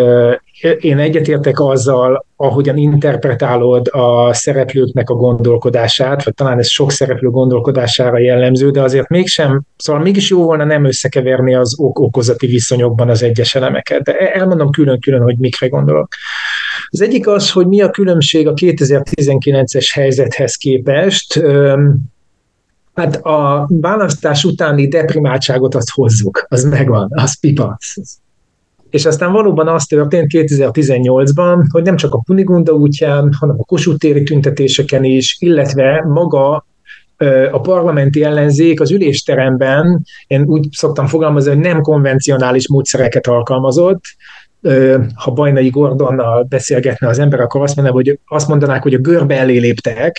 én 0.80 0.98
egyetértek 0.98 1.60
azzal, 1.60 2.26
ahogyan 2.36 2.76
interpretálod 2.76 3.88
a 3.90 4.32
szereplőknek 4.32 5.10
a 5.10 5.14
gondolkodását, 5.14 6.24
vagy 6.24 6.34
talán 6.34 6.58
ez 6.58 6.68
sok 6.68 6.90
szereplő 6.90 7.30
gondolkodására 7.30 8.18
jellemző, 8.18 8.70
de 8.70 8.82
azért 8.82 9.08
mégsem, 9.08 9.62
szóval 9.76 10.02
mégis 10.02 10.30
jó 10.30 10.42
volna 10.42 10.64
nem 10.64 10.84
összekeverni 10.84 11.54
az 11.54 11.80
ok-okozati 11.80 12.46
viszonyokban 12.46 13.08
az 13.08 13.22
egyes 13.22 13.54
elemeket. 13.54 14.02
De 14.02 14.32
elmondom 14.32 14.70
külön-külön, 14.70 15.22
hogy 15.22 15.38
mikre 15.38 15.68
gondolok. 15.68 16.08
Az 16.88 17.00
egyik 17.00 17.28
az, 17.28 17.50
hogy 17.50 17.66
mi 17.66 17.80
a 17.80 17.90
különbség 17.90 18.48
a 18.48 18.52
2019-es 18.52 19.90
helyzethez 19.94 20.54
képest. 20.54 21.40
Hát 22.94 23.16
a 23.16 23.68
választás 23.68 24.44
utáni 24.44 24.88
deprimáltságot 24.88 25.74
azt 25.74 25.90
hozzuk, 25.90 26.46
az 26.48 26.64
megvan, 26.64 27.08
az 27.14 27.40
pipa. 27.40 27.78
És 28.96 29.06
aztán 29.06 29.32
valóban 29.32 29.68
az 29.68 29.84
történt 29.84 30.30
2018-ban, 30.34 31.66
hogy 31.70 31.82
nem 31.82 31.96
csak 31.96 32.14
a 32.14 32.18
Punigunda 32.18 32.72
útján, 32.72 33.32
hanem 33.40 33.56
a 33.58 33.64
Kossuth 33.64 33.98
téri 33.98 34.22
tüntetéseken 34.22 35.04
is, 35.04 35.36
illetve 35.38 36.04
maga 36.08 36.66
a 37.50 37.60
parlamenti 37.60 38.24
ellenzék 38.24 38.80
az 38.80 38.90
ülésteremben, 38.90 40.04
én 40.26 40.42
úgy 40.42 40.68
szoktam 40.70 41.06
fogalmazni, 41.06 41.50
hogy 41.50 41.60
nem 41.60 41.80
konvencionális 41.80 42.68
módszereket 42.68 43.26
alkalmazott, 43.26 44.02
ha 45.14 45.30
Bajnai 45.30 45.68
Gordonnal 45.68 46.42
beszélgetne 46.42 47.08
az 47.08 47.18
ember, 47.18 47.40
akkor 47.40 47.62
azt, 47.62 47.76
mondaná, 47.76 47.96
hogy 47.96 48.18
azt 48.26 48.48
mondanák, 48.48 48.82
hogy 48.82 48.94
a 48.94 48.98
görbe 48.98 49.38
elé 49.38 49.58
léptek, 49.58 50.16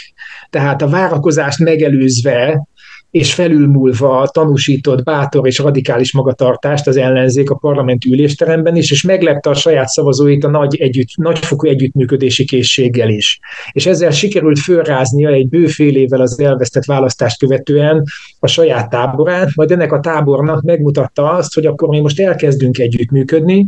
tehát 0.49 0.81
a 0.81 0.87
várakozást 0.87 1.59
megelőzve 1.59 2.67
és 3.11 3.33
felülmúlva 3.33 4.27
tanúsított 4.33 5.03
bátor 5.03 5.47
és 5.47 5.59
radikális 5.59 6.13
magatartást 6.13 6.87
az 6.87 6.97
ellenzék 6.97 7.49
a 7.49 7.55
parlament 7.55 8.05
ülésteremben 8.05 8.75
is, 8.75 8.91
és 8.91 9.01
meglepte 9.01 9.49
a 9.49 9.53
saját 9.53 9.87
szavazóit 9.87 10.43
a 10.43 10.49
nagy 10.49 10.75
együtt, 10.75 11.07
nagyfokú 11.15 11.67
együttműködési 11.67 12.45
készséggel 12.45 13.09
is. 13.09 13.39
És 13.71 13.85
ezzel 13.85 14.11
sikerült 14.11 14.59
fölráznia 14.59 15.29
egy 15.29 15.49
bő 15.49 15.67
fél 15.67 15.95
évvel 15.95 16.21
az 16.21 16.39
elvesztett 16.39 16.85
választást 16.85 17.39
követően 17.39 18.03
a 18.39 18.47
saját 18.47 18.89
táborát, 18.89 19.55
majd 19.55 19.71
ennek 19.71 19.91
a 19.91 19.99
tábornak 19.99 20.61
megmutatta 20.61 21.31
azt, 21.31 21.53
hogy 21.53 21.65
akkor 21.65 21.89
mi 21.89 21.99
most 21.99 22.19
elkezdünk 22.19 22.77
együttműködni, 22.77 23.67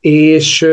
és, 0.00 0.66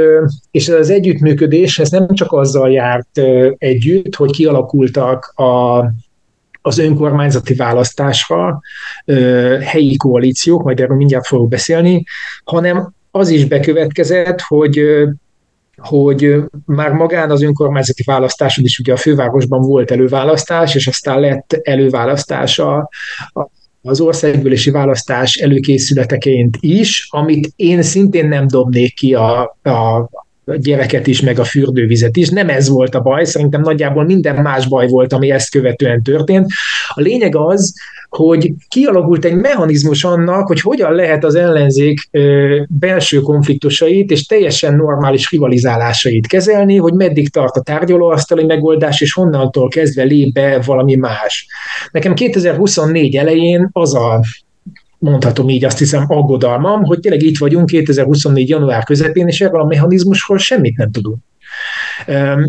és 0.51 0.69
az 0.69 0.89
együttműködés, 0.89 1.79
ez 1.79 1.89
nem 1.89 2.07
csak 2.13 2.31
azzal 2.31 2.71
járt 2.71 3.21
együtt, 3.57 4.15
hogy 4.15 4.31
kialakultak 4.31 5.25
a, 5.35 5.79
az 6.61 6.77
önkormányzati 6.77 7.53
választásra 7.53 8.61
helyi 9.61 9.95
koalíciók, 9.95 10.63
majd 10.63 10.79
erről 10.79 10.97
mindjárt 10.97 11.27
fogok 11.27 11.49
beszélni, 11.49 12.03
hanem 12.43 12.93
az 13.11 13.29
is 13.29 13.45
bekövetkezett, 13.45 14.41
hogy 14.41 14.83
hogy 15.75 16.35
már 16.65 16.91
magán 16.91 17.31
az 17.31 17.41
önkormányzati 17.41 18.03
választáson 18.05 18.63
is 18.63 18.79
ugye 18.79 18.93
a 18.93 18.97
fővárosban 18.97 19.61
volt 19.61 19.91
előválasztás, 19.91 20.75
és 20.75 20.87
aztán 20.87 21.19
lett 21.19 21.59
előválasztás 21.63 22.59
a, 22.59 22.77
a 23.33 23.49
az 23.83 23.99
országgyűlési 23.99 24.71
választás 24.71 25.35
előkészületeként 25.35 26.57
is, 26.59 27.07
amit 27.09 27.53
én 27.55 27.81
szintén 27.81 28.27
nem 28.27 28.47
dobnék 28.47 28.95
ki 28.95 29.13
a, 29.13 29.41
a 29.63 30.09
gyereket 30.57 31.07
is, 31.07 31.21
meg 31.21 31.39
a 31.39 31.43
fürdővizet 31.43 32.17
is. 32.17 32.29
Nem 32.29 32.49
ez 32.49 32.69
volt 32.69 32.95
a 32.95 33.01
baj, 33.01 33.25
szerintem 33.25 33.61
nagyjából 33.61 34.03
minden 34.03 34.41
más 34.41 34.67
baj 34.67 34.87
volt, 34.87 35.13
ami 35.13 35.31
ezt 35.31 35.51
követően 35.51 36.03
történt. 36.03 36.47
A 36.87 37.01
lényeg 37.01 37.35
az, 37.35 37.73
hogy 38.09 38.53
kialakult 38.67 39.25
egy 39.25 39.35
mechanizmus 39.35 40.03
annak, 40.03 40.47
hogy 40.47 40.61
hogyan 40.61 40.93
lehet 40.93 41.23
az 41.23 41.35
ellenzék 41.35 42.09
belső 42.67 43.19
konfliktusait 43.19 44.11
és 44.11 44.25
teljesen 44.25 44.75
normális 44.75 45.31
rivalizálásait 45.31 46.27
kezelni, 46.27 46.77
hogy 46.77 46.93
meddig 46.93 47.29
tart 47.29 47.55
a 47.55 47.61
tárgyalóasztali 47.61 48.43
megoldás, 48.43 49.01
és 49.01 49.13
honnantól 49.13 49.67
kezdve 49.67 50.03
lép 50.03 50.33
be 50.33 50.61
valami 50.65 50.95
más. 50.95 51.47
Nekem 51.91 52.13
2024 52.13 53.15
elején 53.15 53.69
az 53.71 53.95
a 53.95 54.21
mondhatom 55.01 55.49
így 55.49 55.65
azt 55.65 55.77
hiszem 55.77 56.05
aggodalmam, 56.07 56.83
hogy 56.83 56.99
tényleg 56.99 57.21
itt 57.21 57.37
vagyunk 57.37 57.65
2024. 57.65 58.49
január 58.49 58.83
közepén, 58.83 59.27
és 59.27 59.41
erről 59.41 59.61
a 59.61 59.65
mechanizmusról 59.65 60.37
semmit 60.37 60.77
nem 60.77 60.91
tudunk 60.91 61.17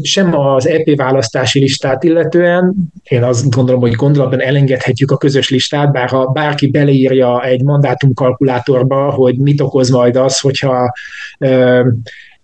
sem 0.03 0.39
az 0.39 0.69
EP 0.69 0.97
választási 0.97 1.59
listát 1.61 2.05
illetően, 2.05 2.75
én 3.03 3.23
azt 3.23 3.51
gondolom, 3.51 3.81
hogy 3.81 3.93
gondolatban 3.93 4.41
elengedhetjük 4.41 5.11
a 5.11 5.17
közös 5.17 5.51
listát, 5.51 5.93
bár 5.93 6.09
ha 6.09 6.27
bárki 6.27 6.71
beleírja 6.71 7.45
egy 7.45 7.63
mandátumkalkulátorba, 7.63 9.11
hogy 9.11 9.37
mit 9.39 9.61
okoz 9.61 9.91
majd 9.91 10.17
az, 10.17 10.41
hogyha 10.41 10.93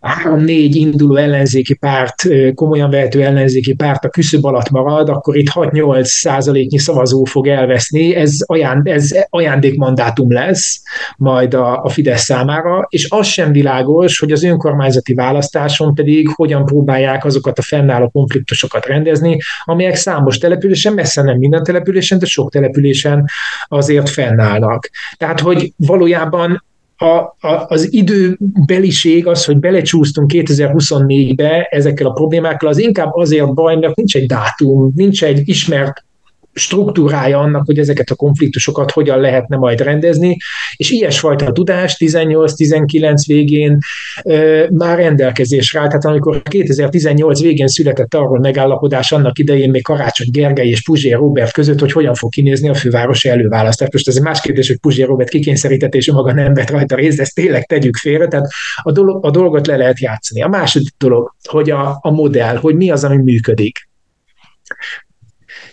három-négy 0.00 0.76
induló 0.76 1.17
ellenzéki 1.17 1.75
párt, 1.75 2.23
komolyan 2.55 2.90
vehető 2.90 3.23
ellenzéki 3.23 3.75
párt 3.75 4.05
a 4.05 4.09
küszöb 4.09 4.45
alatt 4.45 4.71
marad, 4.71 5.09
akkor 5.09 5.37
itt 5.37 5.49
6-8 5.55 6.05
százaléknyi 6.05 6.78
szavazó 6.78 7.25
fog 7.25 7.49
elveszni, 7.49 8.14
ez, 8.14 8.37
ajánd, 8.47 8.87
ez 8.87 9.11
ajándékmandátum 9.31 10.33
lesz 10.33 10.83
majd 11.17 11.55
a, 11.55 11.83
a 11.83 11.88
Fidesz 11.88 12.23
számára, 12.23 12.87
és 12.88 13.11
az 13.11 13.26
sem 13.26 13.52
világos, 13.52 14.19
hogy 14.19 14.33
az 14.33 14.43
önkormányzati 14.43 15.14
választáson 15.14 15.95
pedig 15.95 16.28
hogyan 16.28 16.64
próbálják 16.64 17.25
azokat 17.25 17.59
a 17.59 17.62
fennálló 17.62 18.09
konfliktusokat 18.09 18.87
rendezni, 18.87 19.38
amelyek 19.64 19.95
számos 19.95 20.38
településen, 20.38 20.93
messze 20.93 21.23
nem 21.23 21.38
minden 21.38 21.62
településen, 21.62 22.19
de 22.19 22.26
sok 22.26 22.50
településen 22.50 23.25
azért 23.69 24.09
fennállnak. 24.09 24.90
Tehát, 25.17 25.40
hogy 25.40 25.73
valójában 25.76 26.62
a, 26.99 27.07
a, 27.07 27.67
az 27.69 27.93
időbeliség, 27.93 29.26
az, 29.26 29.45
hogy 29.45 29.57
belecsúsztunk 29.57 30.31
2024-be 30.35 31.62
ezekkel 31.71 32.07
a 32.07 32.12
problémákkal, 32.12 32.69
az 32.69 32.78
inkább 32.78 33.14
azért 33.14 33.55
baj, 33.55 33.76
mert 33.76 33.97
nincs 33.97 34.17
egy 34.17 34.26
dátum, 34.26 34.93
nincs 34.95 35.25
egy 35.25 35.49
ismert 35.49 36.05
struktúrája 36.52 37.38
annak, 37.38 37.67
hogy 37.67 37.78
ezeket 37.78 38.11
a 38.11 38.14
konfliktusokat 38.14 38.90
hogyan 38.90 39.21
lehetne 39.21 39.57
majd 39.57 39.81
rendezni, 39.81 40.37
és 40.76 40.90
ilyesfajta 40.90 41.52
tudás 41.52 41.97
18-19 41.99 43.14
végén 43.26 43.78
ö, 44.25 44.67
már 44.71 44.99
rendelkezésre 44.99 45.81
állt. 45.81 45.88
Tehát 45.88 46.05
amikor 46.05 46.43
2018 46.43 47.40
végén 47.40 47.67
született 47.67 48.14
arról 48.14 48.38
megállapodás 48.38 49.12
annak 49.12 49.38
idején 49.38 49.71
még 49.71 49.83
Karácsony 49.83 50.31
Gergely 50.31 50.69
és 50.69 50.83
Puzsér 50.83 51.17
Robert 51.17 51.52
között, 51.52 51.81
hogy 51.81 51.93
hogyan 51.93 52.14
fog 52.14 52.31
kinézni 52.31 52.69
a 52.69 52.75
fővárosi 52.75 53.28
előválasztás. 53.28 53.88
Most 53.93 54.09
ez 54.09 54.17
egy 54.17 54.23
más 54.23 54.40
kérdés, 54.40 54.69
hogy 54.69 54.78
Puzsér 54.78 55.07
Robert 55.07 55.28
kikényszerített, 55.28 55.95
és 55.95 56.12
maga 56.12 56.33
nem 56.33 56.55
vett 56.55 56.71
rajta 56.71 56.95
részt, 56.95 57.21
ezt 57.21 57.35
tényleg 57.35 57.67
tegyük 57.67 57.97
félre, 57.97 58.26
tehát 58.26 58.47
a, 58.83 58.93
dolog, 58.93 59.25
a 59.25 59.31
dolgot 59.31 59.67
le 59.67 59.76
lehet 59.76 60.00
játszani. 60.00 60.43
A 60.43 60.49
második 60.49 60.95
dolog, 60.99 61.35
hogy 61.43 61.71
a, 61.71 61.99
a 62.00 62.11
modell, 62.11 62.57
hogy 62.57 62.75
mi 62.75 62.90
az, 62.90 63.05
ami 63.05 63.17
működik. 63.17 63.88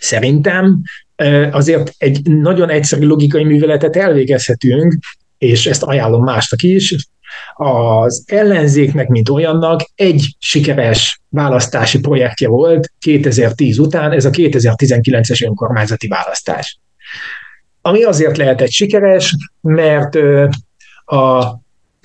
Szerintem 0.05 0.81
azért 1.51 1.93
egy 1.97 2.21
nagyon 2.23 2.69
egyszerű 2.69 3.05
logikai 3.05 3.43
műveletet 3.43 3.95
elvégezhetünk, 3.95 4.97
és 5.37 5.65
ezt 5.65 5.83
ajánlom 5.83 6.23
másnak 6.23 6.61
is, 6.61 6.95
az 7.53 8.23
ellenzéknek, 8.27 9.07
mint 9.07 9.29
olyannak 9.29 9.81
egy 9.95 10.35
sikeres 10.39 11.21
választási 11.29 11.99
projektje 11.99 12.47
volt 12.47 12.91
2010 12.99 13.77
után, 13.77 14.11
ez 14.11 14.25
a 14.25 14.29
2019-es 14.29 15.45
önkormányzati 15.45 16.07
választás. 16.07 16.79
Ami 17.81 18.03
azért 18.03 18.37
lehetett 18.37 18.71
sikeres, 18.71 19.35
mert 19.61 20.15
a 21.05 21.53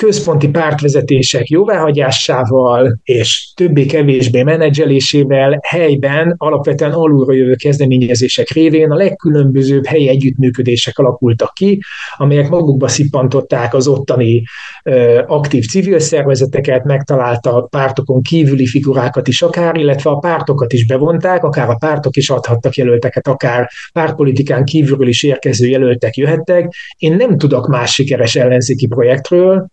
központi 0.00 0.48
pártvezetések 0.48 1.48
jóváhagyásával 1.48 3.00
és 3.02 3.52
többé-kevésbé 3.54 4.42
menedzselésével 4.42 5.58
helyben 5.62 6.34
alapvetően 6.36 6.92
alulról 6.92 7.36
jövő 7.36 7.54
kezdeményezések 7.54 8.48
révén 8.48 8.90
a 8.90 8.94
legkülönbözőbb 8.94 9.86
helyi 9.86 10.08
együttműködések 10.08 10.98
alakultak 10.98 11.52
ki, 11.54 11.80
amelyek 12.16 12.48
magukba 12.48 12.88
szippantották 12.88 13.74
az 13.74 13.86
ottani 13.86 14.42
ö, 14.84 15.22
aktív 15.26 15.64
civil 15.66 15.98
szervezeteket, 15.98 16.84
megtaláltak 16.84 17.70
pártokon 17.70 18.22
kívüli 18.22 18.66
figurákat 18.66 19.28
is 19.28 19.42
akár, 19.42 19.76
illetve 19.76 20.10
a 20.10 20.18
pártokat 20.18 20.72
is 20.72 20.86
bevonták, 20.86 21.44
akár 21.44 21.68
a 21.68 21.76
pártok 21.80 22.16
is 22.16 22.30
adhattak 22.30 22.74
jelölteket, 22.74 23.28
akár 23.28 23.70
pártpolitikán 23.92 24.64
kívülről 24.64 25.08
is 25.08 25.22
érkező 25.22 25.66
jelöltek 25.66 26.16
jöhettek. 26.16 26.74
Én 26.96 27.16
nem 27.16 27.38
tudok 27.38 27.68
más 27.68 27.92
sikeres 27.92 28.36
ellenzéki 28.36 28.86
projektről, 28.86 29.68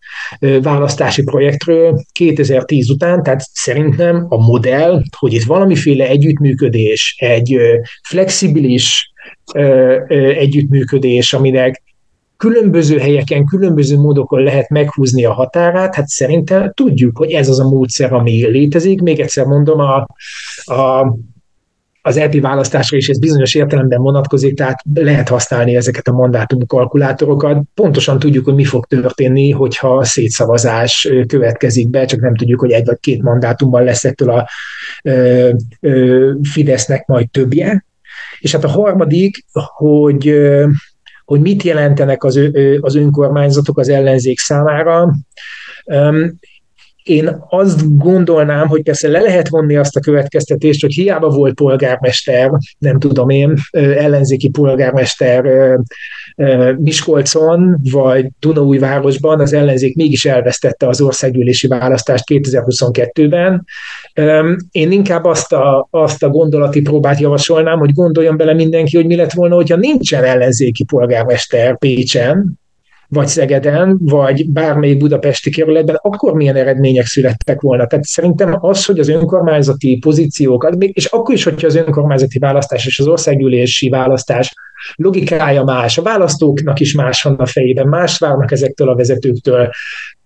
választási 0.62 1.24
projektről 1.24 2.02
2010 2.12 2.90
után, 2.90 3.24
tehát 3.24 3.42
szerintem 3.54 4.26
a 4.30 4.46
modell, 4.46 5.02
hogy 5.18 5.34
itt 5.34 5.44
valamiféle 5.44 6.08
együttműködés, 6.08 7.16
egy 7.20 7.58
flexibilis 8.08 9.12
együttműködés, 10.38 11.34
aminek 11.34 11.84
különböző 12.38 12.98
helyeken, 12.98 13.46
különböző 13.46 13.98
módokon 13.98 14.44
lehet 14.44 14.70
meghúzni 14.70 15.26
a 15.26 15.34
határát, 15.34 15.96
hát 15.96 16.08
szerintem 16.08 16.72
tudjuk, 16.74 17.18
hogy 17.18 17.32
ez 17.32 17.50
az 17.50 17.60
a 17.60 17.70
módszer, 17.70 18.14
ami 18.14 18.46
létezik. 18.46 19.02
Még 19.02 19.20
egyszer 19.20 19.46
mondom, 19.46 19.80
a, 19.80 20.08
a 20.74 21.16
az 22.08 22.18
EP 22.18 22.40
választásra 22.40 22.98
is 22.98 23.10
ez 23.10 23.20
bizonyos 23.20 23.56
értelemben 23.56 24.02
vonatkozik, 24.02 24.56
tehát 24.56 24.82
lehet 24.94 25.30
használni 25.30 25.76
ezeket 25.76 26.08
a 26.08 26.12
mandátum 26.12 26.66
kalkulátorokat. 26.66 27.62
Pontosan 27.74 28.20
tudjuk, 28.20 28.46
hogy 28.46 28.54
mi 28.54 28.64
fog 28.64 28.86
történni, 28.86 29.52
hogyha 29.52 30.04
szétszavazás 30.04 31.10
következik 31.28 31.90
be, 31.90 32.06
csak 32.06 32.20
nem 32.20 32.36
tudjuk, 32.36 32.60
hogy 32.60 32.72
egy 32.72 32.86
vagy 32.86 33.00
két 33.00 33.22
mandátumban 33.22 33.84
lesz 33.84 34.06
ettől 34.06 34.30
a 34.30 34.50
ö, 35.04 35.50
ö, 35.80 36.32
Fidesznek 36.44 37.06
majd 37.06 37.30
többje. 37.30 37.86
És 38.40 38.52
hát 38.52 38.64
a 38.64 38.70
harmadik, 38.70 39.46
hogy 39.76 40.36
hogy 41.26 41.42
mit 41.42 41.64
jelentenek 41.64 42.24
az, 42.24 42.40
az 42.80 42.96
önkormányzatok 42.96 43.80
az 43.80 43.90
ellenzék 43.90 44.40
számára. 44.40 45.14
Én 47.08 47.38
azt 47.50 47.98
gondolnám, 47.98 48.68
hogy 48.68 48.84
persze 48.84 49.08
le 49.08 49.20
lehet 49.20 49.50
vonni 49.50 49.76
azt 49.76 49.96
a 49.96 50.00
következtetést, 50.00 50.82
hogy 50.82 50.94
hiába 50.94 51.30
volt 51.30 51.54
polgármester, 51.54 52.52
nem 52.78 53.00
tudom 53.00 53.30
én, 53.30 53.54
ellenzéki 53.72 54.50
polgármester 54.50 55.44
Miskolcon 56.78 57.80
vagy 57.92 58.28
Dunaújvárosban, 58.40 59.40
az 59.40 59.54
ellenzék 59.54 59.96
mégis 59.96 60.26
elvesztette 60.26 60.88
az 60.88 61.02
országgyűlési 61.02 61.68
választást 61.68 62.24
2022-ben. 62.28 63.66
Én 64.72 64.92
inkább 64.92 65.24
azt 65.24 65.54
a, 65.54 65.88
azt 65.90 66.24
a 66.24 66.30
gondolati 66.30 66.82
próbát 66.82 67.20
javasolnám, 67.20 67.80
hogy 67.80 67.94
gondoljon 67.94 68.38
bele 68.38 68.54
mindenki, 68.54 68.96
hogy 68.96 69.06
mi 69.06 69.16
lett 69.16 69.32
volna, 69.32 69.56
hogyha 69.56 69.76
nincsen 69.76 70.24
ellenzéki 70.24 70.84
polgármester 70.84 71.78
Pécsen, 71.78 72.60
vagy 73.10 73.28
Szegeden, 73.28 73.98
vagy 74.02 74.50
bármelyik 74.50 74.98
budapesti 74.98 75.50
kerületben, 75.50 76.00
akkor 76.02 76.34
milyen 76.34 76.56
eredmények 76.56 77.06
születtek 77.06 77.62
volna. 77.62 77.88
Tehát 77.88 78.06
szerintem 78.06 78.58
az, 78.60 78.86
hogy 78.86 79.00
az 79.00 79.08
önkormányzati 79.10 79.98
pozíciókat, 79.98 80.84
és 80.84 81.06
akkor 81.06 81.36
is, 81.36 81.44
hogyha 81.44 81.68
az 81.68 81.76
önkormányzati 81.76 82.40
választás 82.40 82.86
és 82.86 83.00
az 83.00 83.08
országgyűlési 83.08 83.90
választás 83.90 84.54
logikája 84.96 85.64
más, 85.64 85.98
a 85.98 86.02
választóknak 86.02 86.80
is 86.80 86.94
más 86.94 87.24
van 87.24 87.36
a 87.36 87.46
fejében, 87.46 87.88
más 87.88 88.18
várnak 88.18 88.52
ezektől 88.52 88.90
a 88.90 88.96
vezetőktől, 88.96 89.70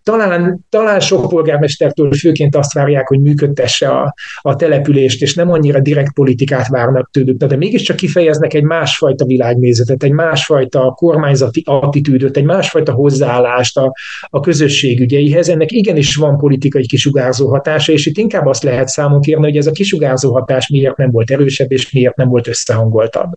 talán, 0.04 0.66
talán 0.70 1.00
sok 1.00 1.30
polgármestertől 1.30 2.12
főként 2.12 2.56
azt 2.56 2.74
várják, 2.74 3.08
hogy 3.08 3.20
működtesse 3.20 3.90
a, 3.90 4.16
a 4.42 4.56
települést, 4.56 5.22
és 5.22 5.36
nem 5.36 5.52
annyira 5.52 5.80
direkt 5.80 6.14
politikát 6.14 6.68
várnak 6.68 7.10
tőlük, 7.12 7.38
de 7.38 7.58
mégiscsak 7.58 7.96
kifejeznek 7.96 8.54
egy 8.54 8.64
másfajta 8.64 9.26
világnézetet, 9.26 10.04
egy 10.04 10.12
másfajta 10.12 10.94
kormányzati 10.96 11.64
attitűdöt, 11.66 12.38
egy 12.38 12.44
másfajta 12.44 12.92
hozzáállást 12.92 13.78
a, 13.78 13.94
a 14.22 14.40
közösség 14.40 15.00
ügyeihez. 15.00 15.50
Ennek 15.50 15.72
igenis 15.72 16.16
van 16.16 16.38
politikai 16.38 16.86
kisugárzó 16.86 17.50
hatása, 17.50 17.92
és 17.92 18.06
itt 18.06 18.18
inkább 18.18 18.46
azt 18.46 18.64
lehet 18.64 18.88
számon 18.88 19.22
kérni, 19.22 19.44
hogy 19.44 19.58
ez 19.58 19.68
a 19.68 19.72
kisugárzó 19.72 20.34
hatás 20.34 20.68
miért 20.68 20.98
nem 20.98 21.12
volt 21.12 21.32
erősebb, 21.32 21.72
és 21.72 21.92
miért 21.92 22.16
nem 22.16 22.28
volt 22.28 22.48
összehangoltabb. 22.48 23.32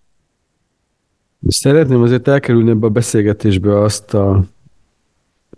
Szeretném 1.49 2.03
azért 2.03 2.29
elkerülni 2.29 2.71
ebbe 2.71 2.87
a 2.87 2.91
beszélgetésbe 2.91 3.81
azt 3.81 4.15
a 4.15 4.45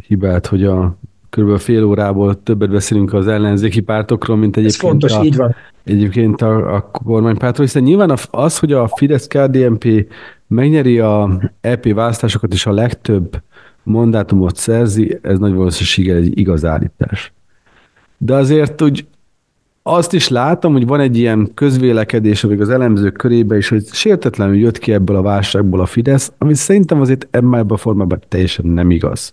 hibát, 0.06 0.46
hogy 0.46 0.64
a 0.64 0.98
kb. 1.30 1.58
fél 1.58 1.84
órából 1.84 2.42
többet 2.42 2.70
beszélünk 2.70 3.12
az 3.12 3.26
ellenzéki 3.26 3.80
pártokról, 3.80 4.36
mint 4.36 4.56
egyébként, 4.56 4.82
Ez 4.82 4.88
fontos, 4.88 5.12
a, 5.12 5.24
így 5.24 5.36
van. 5.36 5.54
egyébként 5.84 6.42
a, 6.42 6.74
a 6.74 6.90
kormánypártról, 6.90 7.66
hiszen 7.66 7.82
nyilván 7.82 8.18
az, 8.30 8.58
hogy 8.58 8.72
a 8.72 8.88
Fidesz-KDNP 8.96 10.06
megnyeri 10.46 10.98
a 10.98 11.40
EP 11.60 11.92
választásokat 11.92 12.52
és 12.52 12.66
a 12.66 12.72
legtöbb 12.72 13.42
mandátumot 13.82 14.56
szerzi, 14.56 15.18
ez 15.22 15.38
nagy 15.38 15.54
valószínűséggel 15.54 16.16
egy 16.16 16.38
igaz 16.38 16.64
állítás. 16.64 17.32
de 18.18 18.34
azért 18.34 18.82
úgy 18.82 19.06
azt 19.88 20.12
is 20.12 20.28
látom, 20.28 20.72
hogy 20.72 20.86
van 20.86 21.00
egy 21.00 21.18
ilyen 21.18 21.50
közvélekedés, 21.54 22.44
amíg 22.44 22.60
az 22.60 22.68
elemzők 22.68 23.12
körébe 23.12 23.56
is, 23.56 23.68
hogy 23.68 23.84
sértetlenül 23.92 24.56
jött 24.56 24.78
ki 24.78 24.92
ebből 24.92 25.16
a 25.16 25.22
válságból 25.22 25.80
a 25.80 25.86
Fidesz, 25.86 26.32
ami 26.38 26.54
szerintem 26.54 27.00
azért 27.00 27.28
ebben 27.30 27.66
a 27.68 27.76
formában 27.76 28.18
teljesen 28.28 28.66
nem 28.66 28.90
igaz. 28.90 29.30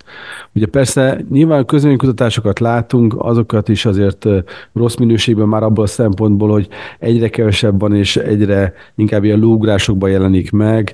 Ugye 0.56 0.66
persze 0.66 1.26
nyilván 1.30 1.66
közvéleménykutatásokat 1.66 2.60
látunk, 2.60 3.16
azokat 3.18 3.70
is 3.70 3.86
azért 3.86 4.26
rossz 4.74 4.96
minőségben 4.96 5.48
már 5.48 5.64
abból 5.64 5.84
a 5.84 5.88
szempontból, 5.88 6.50
hogy 6.50 6.68
egyre 7.00 7.30
kevesebb 7.30 7.80
van, 7.80 7.96
és 7.96 8.16
egyre 8.16 8.74
inkább 8.96 9.24
ilyen 9.24 9.40
lúgrásokban 9.40 10.10
jelenik 10.10 10.52
meg, 10.52 10.94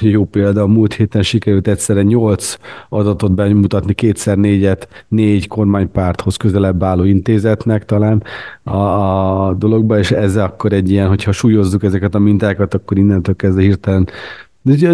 jó 0.00 0.24
példa, 0.24 0.62
a 0.62 0.66
múlt 0.66 0.94
héten 0.94 1.22
sikerült 1.22 1.68
egyszerre 1.68 2.02
nyolc 2.02 2.56
adatot 2.88 3.34
bemutatni, 3.34 3.94
kétszer 3.94 4.36
négyet, 4.36 4.88
négy 5.08 5.48
kormánypárthoz 5.48 6.36
közelebb 6.36 6.82
álló 6.82 7.04
intézetnek 7.04 7.84
talán 7.84 8.22
a, 8.62 8.76
a 8.76 9.54
dologba, 9.54 9.98
és 9.98 10.10
ez 10.10 10.36
akkor 10.36 10.72
egy 10.72 10.90
ilyen, 10.90 11.08
hogyha 11.08 11.32
súlyozzuk 11.32 11.82
ezeket 11.82 12.14
a 12.14 12.18
mintákat, 12.18 12.74
akkor 12.74 12.98
innentől 12.98 13.36
kezdve 13.36 13.62
hirtelen 13.62 14.08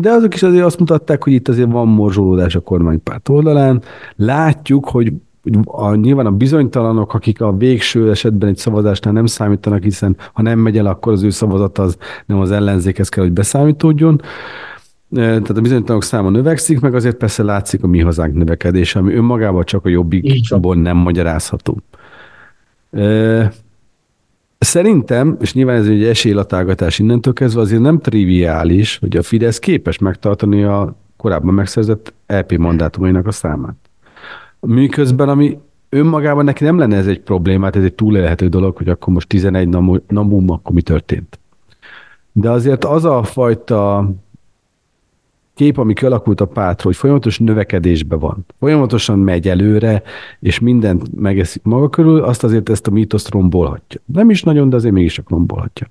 de, 0.01 0.11
azok 0.11 0.35
is 0.35 0.43
azért 0.43 0.65
azt 0.65 0.79
mutatták, 0.79 1.25
hogy 1.25 1.33
itt 1.33 1.49
azért 1.49 1.71
van 1.71 1.89
morzsolódás 1.89 2.55
a 2.55 2.61
kormánypárt 2.61 3.29
oldalán. 3.29 3.83
Látjuk, 4.17 4.89
hogy 4.89 5.13
a, 5.65 5.95
nyilván 5.95 6.27
a 6.27 6.31
bizonytalanok, 6.31 7.15
akik 7.15 7.41
a 7.41 7.57
végső 7.57 8.11
esetben 8.11 8.49
egy 8.49 8.57
szavazásnál 8.57 9.13
nem 9.13 9.27
számítanak, 9.27 9.83
hiszen 9.83 10.17
ha 10.33 10.43
nem 10.43 10.59
megy 10.59 10.79
el, 10.79 10.87
akkor 10.87 11.13
az 11.13 11.23
ő 11.23 11.31
szavazat 11.31 11.79
az 11.79 11.97
nem 12.27 12.39
az 12.39 12.51
ellenzékhez 12.51 13.09
kell, 13.09 13.25
hogy 13.25 13.33
beszámítódjon 13.33 14.21
tehát 15.13 15.51
a 15.51 15.61
bizonytalanok 15.61 16.03
száma 16.03 16.31
növekszik, 16.31 16.81
meg 16.81 16.95
azért 16.95 17.17
persze 17.17 17.43
látszik 17.43 17.83
a 17.83 17.87
mi 17.87 18.01
hazánk 18.01 18.35
növekedése, 18.35 18.99
ami 18.99 19.15
önmagában 19.15 19.65
csak 19.65 19.85
a 19.85 19.89
jobbikból 19.89 20.77
nem 20.77 20.97
magyarázható. 20.97 21.79
Szerintem, 24.59 25.37
és 25.41 25.55
nyilván 25.55 25.77
ez 25.77 25.87
egy 25.87 26.05
esélylatágatás 26.05 26.99
innentől 26.99 27.33
kezdve, 27.33 27.61
azért 27.61 27.81
nem 27.81 27.99
triviális, 27.99 28.99
hogy 28.99 29.17
a 29.17 29.23
Fidesz 29.23 29.59
képes 29.59 29.99
megtartani 29.99 30.63
a 30.63 30.97
korábban 31.17 31.55
megszerzett 31.55 32.15
EP 32.27 32.53
mandátumainak 32.53 33.27
a 33.27 33.33
számát. 33.33 33.77
Miközben, 34.67 35.29
ami 35.29 35.59
önmagában 35.89 36.45
neki 36.45 36.65
nem 36.65 36.79
lenne 36.79 36.97
ez 36.97 37.07
egy 37.07 37.21
problémát, 37.21 37.77
ez 37.77 37.85
egy 37.85 37.95
túlélhető 37.95 38.49
dolog, 38.49 38.77
hogy 38.77 38.89
akkor 38.89 39.13
most 39.13 39.29
11 39.29 39.69
namum, 40.09 40.51
akkor 40.51 40.73
mi 40.73 40.83
történt. 40.83 41.39
De 42.33 42.51
azért 42.51 42.85
az 42.85 43.05
a 43.05 43.23
fajta 43.23 44.11
kép, 45.55 45.79
ami 45.79 45.93
kialakult 45.93 46.41
a 46.41 46.47
pártról, 46.47 46.93
hogy 46.93 46.97
folyamatos 46.97 47.39
növekedésben 47.39 48.19
van, 48.19 48.47
folyamatosan 48.59 49.19
megy 49.19 49.49
előre, 49.49 50.03
és 50.41 50.59
mindent 50.59 51.21
megeszik 51.21 51.63
maga 51.63 51.89
körül, 51.89 52.23
azt 52.23 52.45
azért 52.45 52.69
ezt 52.69 52.87
a 52.87 52.91
mítoszt 52.91 53.31
rombolhatja. 53.31 54.01
Nem 54.05 54.31
is 54.31 54.43
nagyon, 54.43 54.69
de 54.69 54.77
azért 54.77 54.95
mégis 54.95 55.13
csak 55.13 55.31
rombolhatja. 55.31 55.87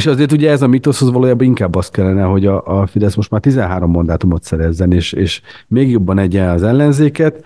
És 0.00 0.06
azért 0.06 0.32
ugye 0.32 0.50
ez 0.50 0.62
a 0.62 0.66
mitoszhoz 0.66 1.10
valójában 1.10 1.46
inkább 1.46 1.74
azt 1.74 1.92
kellene, 1.92 2.22
hogy 2.22 2.46
a, 2.46 2.80
a 2.80 2.86
Fidesz 2.86 3.14
most 3.14 3.30
már 3.30 3.40
13 3.40 3.90
mandátumot 3.90 4.42
szerezzen, 4.42 4.92
és, 4.92 5.12
és 5.12 5.40
még 5.68 5.90
jobban 5.90 6.18
egyen 6.18 6.48
az 6.48 6.62
ellenzéket, 6.62 7.44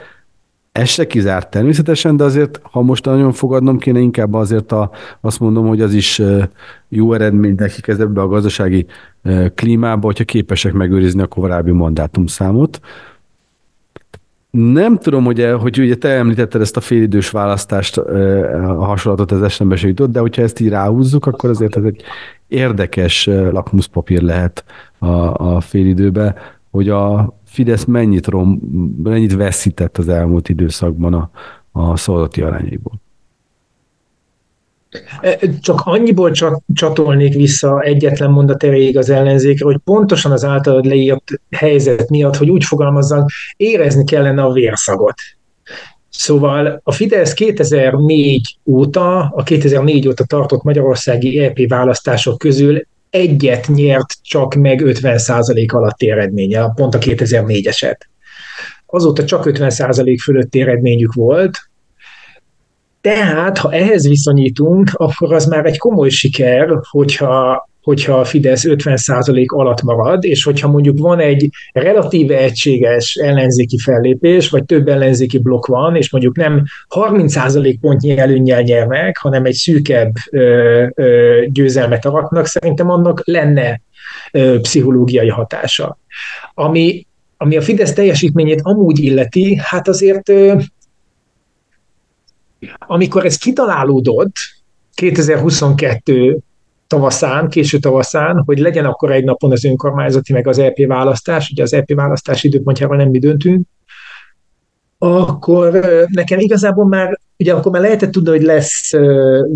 ez 0.73 0.88
se 0.88 1.07
kizárt 1.07 1.51
természetesen, 1.51 2.17
de 2.17 2.25
azért, 2.25 2.61
ha 2.62 2.83
most 2.83 3.05
nagyon 3.05 3.33
fogadnom 3.33 3.79
kéne, 3.79 3.99
inkább 3.99 4.35
azért 4.35 4.73
a, 4.73 4.90
azt 5.21 5.40
mondom, 5.40 5.67
hogy 5.67 5.81
az 5.81 5.95
is 5.95 6.23
jó 6.88 7.12
eredmény 7.12 7.55
nekik 7.57 7.87
ebbe 7.87 8.21
a 8.21 8.29
gazdasági 8.29 8.87
klímába, 9.55 10.07
hogyha 10.07 10.25
képesek 10.25 10.73
megőrizni 10.73 11.23
a 11.23 11.27
korábbi 11.27 11.71
mandátumszámot. 11.71 12.81
Nem 14.57 14.99
tudom, 14.99 15.25
hogy, 15.25 15.47
hogy 15.61 15.79
ugye 15.79 15.95
te 15.95 16.09
említetted 16.09 16.61
ezt 16.61 16.77
a 16.77 16.81
félidős 16.81 17.31
választást, 17.31 17.97
a 17.97 18.85
hasonlatot 18.85 19.33
az 19.33 19.81
jutott, 19.81 20.11
de 20.11 20.21
hogyha 20.21 20.43
ezt 20.43 20.61
így 20.61 20.69
ráhúzzuk, 20.69 21.27
akkor 21.27 21.51
azért 21.51 21.77
ez 21.77 21.85
egy 21.85 22.03
érdekes 22.49 23.27
lakmuszpapír 23.27 24.23
lehet 24.23 24.64
a, 24.99 25.07
a 25.55 25.61
félidőbe, 25.61 26.35
hogy 26.71 26.88
a 26.88 27.35
Fidesz 27.45 27.85
mennyit, 27.85 28.27
rom, 28.27 28.61
mennyit 29.03 29.35
veszített 29.35 29.99
az 29.99 30.09
elmúlt 30.09 30.49
időszakban 30.49 31.14
a, 31.14 31.31
a 31.73 31.97
szavazati 31.97 32.40
arányaiból. 32.40 33.01
Csak 35.61 35.80
annyiból 35.85 36.33
csatolnék 36.74 37.35
vissza 37.35 37.80
egyetlen 37.80 38.30
mondat 38.30 38.64
erejéig 38.64 38.98
az 38.98 39.11
ellenzékre, 39.11 39.64
hogy 39.64 39.78
pontosan 39.85 40.33
az 40.33 40.44
általad 40.44 40.85
leírt 40.85 41.40
helyzet 41.50 42.09
miatt, 42.09 42.37
hogy 42.37 42.50
úgy 42.50 42.64
fogalmazzak, 42.64 43.30
érezni 43.57 44.04
kellene 44.04 44.42
a 44.42 44.52
vérszagot. 44.52 45.14
Szóval 46.09 46.80
a 46.85 46.92
Fidesz 46.92 47.35
2004 47.35 48.59
óta, 48.64 49.18
a 49.18 49.42
2004 49.42 50.09
óta 50.09 50.24
tartott 50.24 50.62
magyarországi 50.62 51.38
EP 51.38 51.59
választások 51.68 52.38
közül 52.38 52.87
egyet 53.11 53.68
nyert 53.68 54.14
csak 54.22 54.54
meg 54.54 54.83
50% 54.85 55.66
alatti 55.66 56.11
eredménye, 56.11 56.72
pont 56.74 56.94
a 56.94 56.98
2004-eset. 56.98 57.96
Azóta 58.87 59.24
csak 59.24 59.44
50% 59.46 60.16
fölötti 60.22 60.61
eredményük 60.61 61.12
volt, 61.12 61.59
tehát, 63.05 63.59
ha 63.59 63.73
ehhez 63.73 64.09
viszonyítunk, 64.09 64.90
akkor 64.93 65.33
az 65.33 65.47
már 65.47 65.67
egy 65.67 65.79
komoly 65.79 66.09
siker, 66.09 66.69
hogyha 66.90 67.69
hogyha 67.83 68.19
a 68.19 68.25
Fidesz 68.25 68.64
50% 68.67 69.47
alatt 69.47 69.83
marad, 69.83 70.25
és 70.25 70.45
hogyha 70.45 70.69
mondjuk 70.69 70.99
van 70.99 71.19
egy 71.21 71.49
relatíve 71.73 72.38
egységes 72.38 73.14
ellenzéki 73.14 73.79
fellépés, 73.79 74.49
vagy 74.49 74.64
több 74.64 74.88
ellenzéki 74.88 75.38
blokk 75.38 75.67
van, 75.67 75.97
és 75.97 76.11
mondjuk 76.11 76.37
nem 76.37 76.64
30% 76.95 77.77
pontnyi 77.81 78.19
előnnyel 78.19 78.62
nyernek, 78.62 79.17
hanem 79.17 79.45
egy 79.45 79.55
szűkebb 79.55 80.12
ö, 80.31 80.87
ö, 80.95 81.40
győzelmet 81.47 82.05
aratnak, 82.05 82.47
szerintem 82.47 82.90
annak 82.90 83.23
lenne 83.25 83.81
ö, 84.33 84.61
pszichológiai 84.61 85.29
hatása. 85.29 85.99
Ami, 86.55 87.07
ami 87.37 87.57
a 87.57 87.62
Fidesz 87.62 87.93
teljesítményét 87.93 88.61
amúgy 88.62 88.99
illeti, 88.99 89.61
hát 89.62 89.88
azért 89.88 90.33
amikor 92.79 93.25
ez 93.25 93.37
kitalálódott, 93.37 94.33
2022 94.95 96.38
tavaszán, 96.87 97.49
késő 97.49 97.79
tavaszán, 97.79 98.43
hogy 98.47 98.59
legyen 98.59 98.85
akkor 98.85 99.12
egy 99.12 99.25
napon 99.25 99.53
az 99.53 99.64
önkormányzati 99.64 100.33
meg 100.33 100.47
az 100.47 100.59
EP 100.59 100.87
választás, 100.87 101.51
ugye 101.51 101.62
az 101.62 101.73
EP 101.73 101.95
választás 101.95 102.45
időpontjával 102.45 102.97
nem 102.97 103.09
mi 103.09 103.19
döntünk, 103.19 103.67
akkor 104.99 105.73
nekem 106.11 106.38
igazából 106.38 106.87
már, 106.87 107.21
ugye 107.38 107.53
akkor 107.55 107.73
már 107.73 107.83
lehetett 107.83 108.11
tudni, 108.11 108.31
hogy 108.31 108.43
lesz 108.43 108.90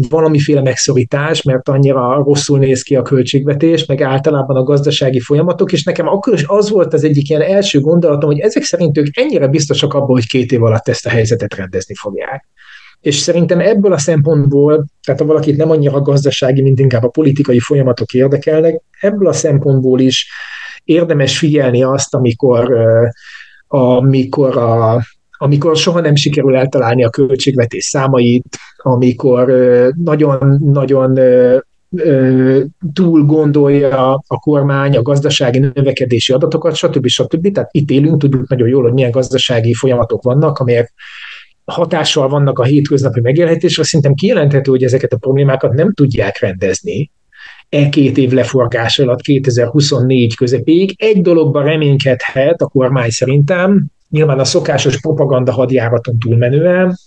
valamiféle 0.09 0.63
megszorítás, 0.63 1.43
mert 1.43 1.69
annyira 1.69 2.15
rosszul 2.15 2.59
néz 2.59 2.83
ki 2.83 2.97
a 2.97 3.03
költségvetés, 3.03 3.87
meg 3.87 4.03
általában 4.03 4.57
a 4.57 4.63
gazdasági 4.63 5.21
folyamatok, 5.21 5.73
és 5.73 5.85
nekem 5.85 6.09
akkor 6.09 6.35
is 6.35 6.45
az 6.47 6.71
volt 6.71 6.95
az 6.95 7.05
egyik 7.05 7.29
ilyen 7.29 7.43
első 7.43 7.81
gondolatom, 7.81 8.31
hogy 8.31 8.39
ezek 8.39 8.63
szerint 8.63 8.99
ők 8.99 9.17
ennyire 9.17 9.47
biztosak 9.47 9.95
abban, 9.95 10.09
hogy 10.09 10.27
két 10.27 10.53
év 10.53 10.63
alatt 10.63 10.89
ezt 10.89 11.07
a 11.07 11.11
helyzetet 11.11 11.55
rendezni 11.55 11.95
fogják. 11.95 12.49
És 13.01 13.17
szerintem 13.17 13.61
ebből 13.61 13.93
a 13.93 13.99
szempontból, 13.99 14.87
tehát 15.05 15.21
ha 15.21 15.27
valakit 15.27 15.57
nem 15.57 15.71
annyira 15.71 16.01
gazdasági, 16.01 16.63
mint 16.63 16.79
inkább 16.79 17.03
a 17.03 17.09
politikai 17.09 17.59
folyamatok 17.59 18.13
érdekelnek, 18.13 18.81
ebből 19.01 19.29
a 19.29 19.33
szempontból 19.33 20.01
is 20.01 20.29
érdemes 20.85 21.39
figyelni 21.39 21.83
azt, 21.83 22.15
amikor, 22.15 22.79
amikor 23.69 24.57
a, 24.57 25.03
amikor 25.39 25.77
soha 25.77 26.01
nem 26.01 26.15
sikerül 26.15 26.57
eltalálni 26.57 27.05
a 27.05 27.11
költségvetés 27.11 27.85
számait, 27.85 28.59
amikor 28.77 29.53
nagyon-nagyon 30.05 31.19
túl 32.93 33.25
gondolja 33.25 34.23
a 34.27 34.39
kormány 34.39 34.97
a 34.97 35.03
gazdasági 35.03 35.59
növekedési 35.59 36.33
adatokat, 36.33 36.75
stb. 36.75 37.07
stb. 37.07 37.53
Tehát 37.53 37.69
itt 37.73 37.91
élünk, 37.91 38.21
tudjuk 38.21 38.49
nagyon 38.49 38.69
jól, 38.69 38.83
hogy 38.83 38.93
milyen 38.93 39.11
gazdasági 39.11 39.75
folyamatok 39.75 40.23
vannak, 40.23 40.59
amelyek 40.59 40.93
hatással 41.73 42.29
vannak 42.29 42.59
a 42.59 42.65
hétköznapi 42.65 43.21
megélhetésre, 43.21 43.85
szerintem 43.85 44.15
kijelenthető, 44.15 44.71
hogy 44.71 44.85
ezeket 44.85 45.13
a 45.13 45.17
problémákat 45.17 45.73
nem 45.73 45.93
tudják 45.93 46.41
rendezni 46.41 47.11
e 47.69 47.89
két 47.89 48.19
év 48.19 48.31
leforgás 48.31 48.99
alatt 48.99 49.21
2024 49.21 50.37
közepéig. 50.37 50.95
Egy 50.97 51.21
dologban 51.21 51.65
reménykedhet 51.65 52.63
a 52.63 52.67
kormány 52.67 53.11
szerintem, 53.11 53.87
nyilván 54.11 54.39
a 54.39 54.45
szokásos 54.45 55.01
propaganda 55.01 55.53
hadjáraton 55.53 56.19
túlmenően, 56.19 56.99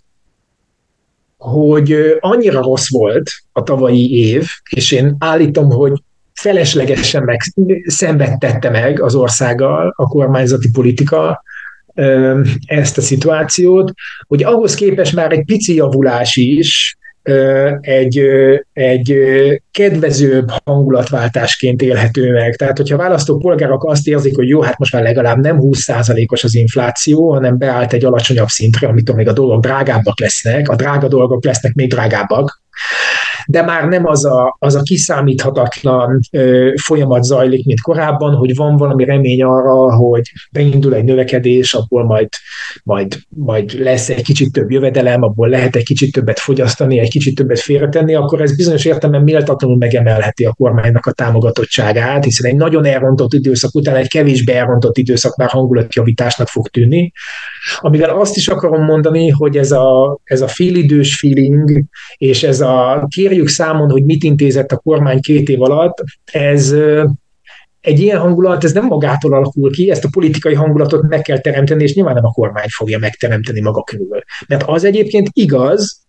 hogy 1.37 2.17
annyira 2.19 2.61
rossz 2.61 2.89
volt 2.89 3.29
a 3.51 3.63
tavalyi 3.63 4.19
év, 4.19 4.47
és 4.69 4.91
én 4.91 5.15
állítom, 5.19 5.69
hogy 5.69 5.93
feleslegesen 6.33 7.23
meg 7.23 7.41
szenvedtette 7.85 8.69
meg 8.69 9.01
az 9.01 9.15
országgal 9.15 9.93
a 9.95 10.07
kormányzati 10.07 10.69
politika, 10.71 11.43
ezt 12.65 12.97
a 12.97 13.01
szituációt, 13.01 13.91
hogy 14.27 14.43
ahhoz 14.43 14.75
képest 14.75 15.15
már 15.15 15.31
egy 15.31 15.45
pici 15.45 15.75
javulás 15.75 16.35
is 16.35 16.95
egy, 17.81 18.21
egy 18.73 19.17
kedvezőbb 19.71 20.49
hangulatváltásként 20.63 21.81
élhető 21.81 22.31
meg. 22.31 22.55
Tehát, 22.55 22.77
hogyha 22.77 22.97
választópolgárok 22.97 23.83
azt 23.83 24.07
érzik, 24.07 24.35
hogy 24.35 24.47
jó, 24.47 24.61
hát 24.61 24.77
most 24.77 24.93
már 24.93 25.03
legalább 25.03 25.37
nem 25.37 25.57
20%-os 25.61 26.43
az 26.43 26.55
infláció, 26.55 27.33
hanem 27.33 27.57
beállt 27.57 27.93
egy 27.93 28.05
alacsonyabb 28.05 28.47
szintre, 28.47 28.87
amitől 28.87 29.15
még 29.15 29.27
a 29.27 29.33
dolgok 29.33 29.61
drágábbak 29.61 30.19
lesznek, 30.19 30.69
a 30.69 30.75
drága 30.75 31.07
dolgok 31.07 31.45
lesznek 31.45 31.73
még 31.73 31.89
drágábbak, 31.89 32.60
de 33.47 33.61
már 33.63 33.87
nem 33.87 34.05
az 34.05 34.25
a, 34.25 34.55
az 34.59 34.75
a 34.75 34.81
kiszámíthatatlan 34.81 36.19
ö, 36.31 36.71
folyamat 36.81 37.23
zajlik, 37.23 37.65
mint 37.65 37.81
korábban, 37.81 38.35
hogy 38.35 38.55
van 38.55 38.77
valami 38.77 39.05
remény 39.05 39.43
arra, 39.43 39.95
hogy 39.95 40.31
beindul 40.51 40.93
egy 40.93 41.03
növekedés, 41.03 41.73
abból 41.73 42.05
majd, 42.05 42.27
majd, 42.83 43.17
majd 43.29 43.79
lesz 43.79 44.09
egy 44.09 44.23
kicsit 44.23 44.51
több 44.51 44.71
jövedelem, 44.71 45.21
abból 45.21 45.49
lehet 45.49 45.75
egy 45.75 45.83
kicsit 45.83 46.13
többet 46.13 46.39
fogyasztani, 46.39 46.99
egy 46.99 47.09
kicsit 47.09 47.35
többet 47.35 47.59
félretenni, 47.59 48.15
akkor 48.15 48.41
ez 48.41 48.55
bizonyos 48.55 48.85
értelemben 48.85 49.23
méltatlanul 49.23 49.77
megemelheti 49.77 50.45
a 50.45 50.53
kormánynak 50.53 51.05
a 51.05 51.11
támogatottságát, 51.11 52.23
hiszen 52.23 52.51
egy 52.51 52.57
nagyon 52.57 52.85
elrontott 52.85 53.33
időszak 53.33 53.75
után 53.75 53.95
egy 53.95 54.09
kevésbé 54.09 54.53
elrontott 54.53 54.97
időszak 54.97 55.35
már 55.35 55.49
hangulatjavításnak 55.49 56.47
fog 56.47 56.67
tűnni. 56.67 57.11
Amivel 57.79 58.09
azt 58.09 58.37
is 58.37 58.47
akarom 58.47 58.83
mondani, 58.83 59.29
hogy 59.29 59.57
ez 59.57 59.71
a, 59.71 60.19
ez 60.23 60.41
a 60.41 60.47
félidős 60.47 61.15
feeling, 61.15 61.83
és 62.17 62.43
ez 62.43 62.61
a 62.61 62.70
kérjük 63.07 63.47
számon, 63.47 63.89
hogy 63.89 64.05
mit 64.05 64.23
intézett 64.23 64.71
a 64.71 64.77
kormány 64.77 65.19
két 65.21 65.49
év 65.49 65.61
alatt, 65.61 66.03
ez 66.31 66.75
egy 67.81 67.99
ilyen 67.99 68.19
hangulat, 68.19 68.63
ez 68.63 68.71
nem 68.71 68.85
magától 68.85 69.33
alakul 69.33 69.71
ki, 69.71 69.91
ezt 69.91 70.03
a 70.03 70.09
politikai 70.11 70.53
hangulatot 70.53 71.07
meg 71.07 71.21
kell 71.21 71.39
teremteni, 71.39 71.83
és 71.83 71.93
nyilván 71.93 72.13
nem 72.13 72.25
a 72.25 72.31
kormány 72.31 72.67
fogja 72.69 72.97
megteremteni 72.97 73.61
maga 73.61 73.83
körül. 73.83 74.21
Mert 74.47 74.63
az 74.63 74.83
egyébként 74.83 75.29
igaz, 75.33 76.01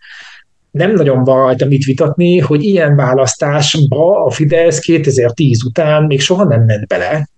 nem 0.71 0.93
nagyon 0.93 1.25
van 1.25 1.37
rajta 1.37 1.67
mit 1.67 1.85
vitatni, 1.85 2.39
hogy 2.39 2.63
ilyen 2.63 2.97
választásba 2.97 4.25
a 4.25 4.31
Fidesz 4.31 4.79
2010 4.79 5.65
után 5.65 6.05
még 6.05 6.21
soha 6.21 6.45
nem 6.45 6.65
ment 6.65 6.87
bele, 6.87 7.29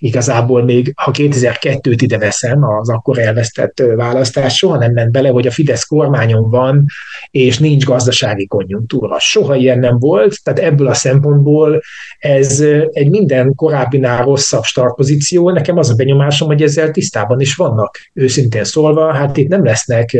igazából 0.00 0.64
még, 0.64 0.92
ha 0.96 1.10
2002-t 1.14 1.98
ide 2.00 2.18
veszem, 2.18 2.64
az 2.64 2.88
akkor 2.88 3.18
elvesztett 3.18 3.82
választás, 3.96 4.56
soha 4.56 4.78
nem 4.78 4.92
ment 4.92 5.10
bele, 5.10 5.28
hogy 5.28 5.46
a 5.46 5.50
Fidesz 5.50 5.84
kormányon 5.84 6.50
van, 6.50 6.84
és 7.30 7.58
nincs 7.58 7.84
gazdasági 7.84 8.46
konjunktúra. 8.46 9.18
Soha 9.18 9.54
ilyen 9.54 9.78
nem 9.78 9.98
volt, 9.98 10.42
tehát 10.42 10.58
ebből 10.60 10.86
a 10.86 10.94
szempontból 10.94 11.82
ez 12.18 12.64
egy 12.90 13.10
minden 13.10 13.54
korábbinál 13.54 14.24
rosszabb 14.24 14.62
startpozíció. 14.62 15.50
Nekem 15.50 15.78
az 15.78 15.90
a 15.90 15.94
benyomásom, 15.94 16.48
hogy 16.48 16.62
ezzel 16.62 16.90
tisztában 16.90 17.40
is 17.40 17.54
vannak, 17.54 17.98
őszintén 18.12 18.64
szólva, 18.64 19.12
hát 19.12 19.36
itt 19.36 19.48
nem 19.48 19.64
lesznek 19.64 20.16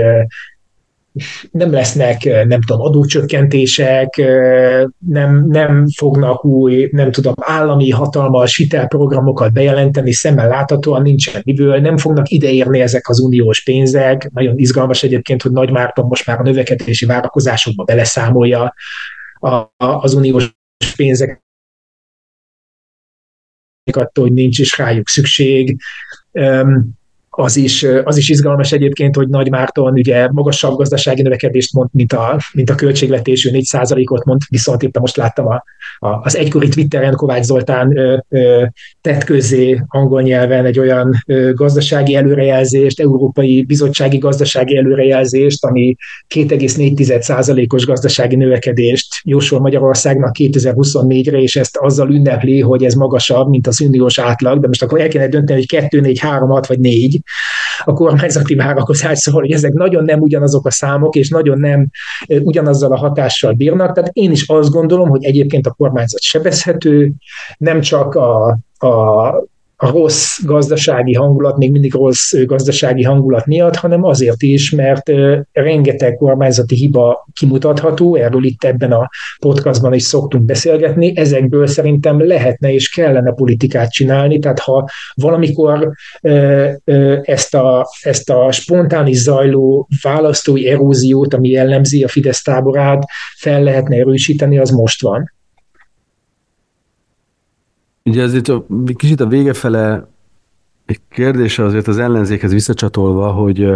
nem 1.50 1.72
lesznek, 1.72 2.24
nem 2.24 2.60
tudom, 2.60 2.82
adócsökkentések, 2.82 4.16
nem, 4.98 5.46
nem 5.48 5.86
fognak 5.96 6.44
új, 6.44 6.88
nem 6.92 7.10
tudom, 7.10 7.34
állami 7.40 7.90
hatalmas 7.90 8.56
hitelprogramokat 8.56 9.52
bejelenteni, 9.52 10.12
szemmel 10.12 10.48
láthatóan 10.48 11.02
nincsen 11.02 11.42
miből, 11.44 11.80
nem 11.80 11.96
fognak 11.96 12.30
ideérni 12.30 12.80
ezek 12.80 13.08
az 13.08 13.20
uniós 13.20 13.62
pénzek. 13.62 14.30
Nagyon 14.32 14.58
izgalmas 14.58 15.02
egyébként, 15.02 15.42
hogy 15.42 15.52
Nagy 15.52 15.70
Márton 15.70 16.06
most 16.06 16.26
már 16.26 16.40
a 16.40 16.42
növekedési 16.42 17.06
várakozásokba 17.06 17.84
beleszámolja 17.84 18.74
a, 19.34 19.48
a, 19.48 19.72
az 19.76 20.14
uniós 20.14 20.58
pénzek 20.96 21.42
attól, 23.92 24.24
hogy 24.24 24.32
nincs 24.32 24.58
is 24.58 24.78
rájuk 24.78 25.08
szükség 25.08 25.76
az 27.40 27.56
is, 27.56 27.86
az 28.04 28.16
is 28.16 28.28
izgalmas 28.28 28.72
egyébként, 28.72 29.16
hogy 29.16 29.28
Nagy 29.28 29.50
Márton 29.50 29.92
ugye 29.92 30.28
magasabb 30.32 30.76
gazdasági 30.76 31.22
növekedést 31.22 31.72
mond, 31.72 31.88
mint 31.92 32.12
a, 32.12 32.40
mint 32.52 32.70
a 32.70 32.74
költségvetésű 32.74 33.50
4%-ot 33.52 34.24
mond, 34.24 34.40
viszont 34.48 34.82
éppen 34.82 35.00
most 35.00 35.16
láttam 35.16 35.46
a, 35.46 35.64
a, 35.98 36.08
az 36.08 36.36
egykori 36.36 36.68
Twitteren 36.68 37.14
Kovács 37.14 37.44
Zoltán 37.44 37.96
ö, 37.96 38.16
ö, 38.28 38.64
tett 39.00 39.24
közzé 39.24 39.82
angol 39.88 40.22
nyelven 40.22 40.64
egy 40.64 40.78
olyan 40.78 41.22
ö, 41.26 41.52
gazdasági 41.54 42.14
előrejelzést, 42.14 43.00
Európai 43.00 43.62
Bizottsági 43.62 44.18
Gazdasági 44.18 44.76
Előrejelzést, 44.76 45.64
ami 45.64 45.96
2,4%-os 46.34 47.86
gazdasági 47.86 48.36
növekedést 48.36 49.14
jósol 49.22 49.60
Magyarországnak 49.60 50.34
2024-re, 50.38 51.40
és 51.40 51.56
ezt 51.56 51.76
azzal 51.76 52.10
ünnepli, 52.10 52.60
hogy 52.60 52.84
ez 52.84 52.94
magasabb, 52.94 53.48
mint 53.48 53.66
az 53.66 53.80
uniós 53.80 54.18
átlag, 54.18 54.60
de 54.60 54.66
most 54.66 54.82
akkor 54.82 55.00
el 55.00 55.08
kéne 55.08 55.28
dönteni, 55.28 55.58
hogy 55.58 55.68
2, 55.68 56.00
4, 56.00 56.18
3, 56.18 56.48
6 56.48 56.66
vagy 56.66 56.80
4, 56.80 57.20
a 57.84 57.92
kormányzati 57.92 58.54
várakozás, 58.54 59.18
szóval 59.18 59.40
hogy 59.40 59.52
ezek 59.52 59.72
nagyon 59.72 60.04
nem 60.04 60.20
ugyanazok 60.20 60.66
a 60.66 60.70
számok, 60.70 61.14
és 61.14 61.28
nagyon 61.28 61.58
nem 61.58 61.90
ugyanazzal 62.28 62.92
a 62.92 62.96
hatással 62.96 63.52
bírnak. 63.52 63.92
Tehát 63.94 64.10
én 64.12 64.30
is 64.30 64.48
azt 64.48 64.70
gondolom, 64.70 65.08
hogy 65.08 65.24
egyébként 65.24 65.66
a 65.66 65.74
kormányzat 65.76 66.20
sebezhető, 66.20 67.12
nem 67.58 67.80
csak 67.80 68.14
a, 68.14 68.58
a 68.78 69.32
a 69.82 69.90
rossz 69.90 70.38
gazdasági 70.44 71.14
hangulat, 71.14 71.56
még 71.56 71.70
mindig 71.70 71.94
rossz 71.94 72.34
gazdasági 72.44 73.02
hangulat 73.02 73.46
miatt, 73.46 73.76
hanem 73.76 74.04
azért 74.04 74.42
is, 74.42 74.70
mert 74.70 75.10
rengeteg 75.52 76.16
kormányzati 76.16 76.74
hiba 76.74 77.28
kimutatható, 77.32 78.14
erről 78.14 78.44
itt 78.44 78.64
ebben 78.64 78.92
a 78.92 79.08
podcastban 79.38 79.94
is 79.94 80.02
szoktunk 80.02 80.44
beszélgetni, 80.44 81.16
ezekből 81.16 81.66
szerintem 81.66 82.26
lehetne 82.26 82.72
és 82.72 82.88
kellene 82.88 83.32
politikát 83.32 83.90
csinálni, 83.90 84.38
tehát 84.38 84.58
ha 84.58 84.88
valamikor 85.14 85.92
ezt 87.22 87.54
a, 87.54 87.86
ezt 88.00 88.30
a 88.30 88.52
spontán 88.52 89.12
zajló 89.12 89.88
választói 90.02 90.68
eróziót, 90.68 91.34
ami 91.34 91.48
jellemzi 91.48 92.04
a 92.04 92.08
Fidesz 92.08 92.42
táborát, 92.42 93.04
fel 93.38 93.62
lehetne 93.62 93.96
erősíteni, 93.96 94.58
az 94.58 94.70
most 94.70 95.02
van. 95.02 95.38
Ugye 98.04 98.22
ezért 98.22 98.48
a, 98.48 98.66
kicsit 98.96 99.20
a 99.20 99.26
vége 99.26 99.52
fele 99.52 100.08
egy 100.86 101.00
kérdése 101.08 101.64
azért 101.64 101.88
az 101.88 101.98
ellenzékhez 101.98 102.52
visszacsatolva, 102.52 103.32
hogy 103.32 103.70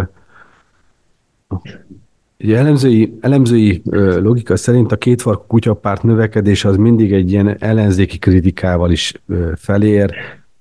Ugye 2.39 2.57
elemzői, 2.57 3.17
elemzői 3.21 3.81
logika 4.21 4.55
szerint 4.55 4.91
a 4.91 4.97
kétfarkú 4.97 5.43
kutyapárt 5.47 6.03
növekedése 6.03 6.67
az 6.67 6.75
mindig 6.75 7.13
egy 7.13 7.31
ilyen 7.31 7.57
ellenzéki 7.59 8.17
kritikával 8.17 8.91
is 8.91 9.13
felér, 9.55 10.13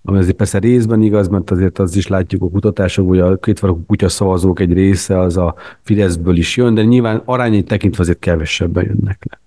ami 0.04 0.18
azért 0.18 0.36
persze 0.36 0.58
részben 0.58 1.02
igaz, 1.02 1.28
mert 1.28 1.50
azért 1.50 1.78
az 1.78 1.96
is 1.96 2.06
látjuk 2.06 2.42
a 2.42 2.48
kutatásokban, 2.48 3.18
hogy 3.18 3.32
a 3.32 3.38
kétfarkú 3.38 3.84
kutya 3.86 4.08
szavazók 4.08 4.60
egy 4.60 4.72
része 4.72 5.18
az 5.18 5.36
a 5.36 5.54
Fideszből 5.82 6.36
is 6.36 6.56
jön, 6.56 6.74
de 6.74 6.82
nyilván 6.82 7.22
arányait 7.24 7.66
tekintve 7.66 8.02
azért 8.02 8.18
kevesebben 8.18 8.84
jönnek 8.84 9.26
le 9.30 9.38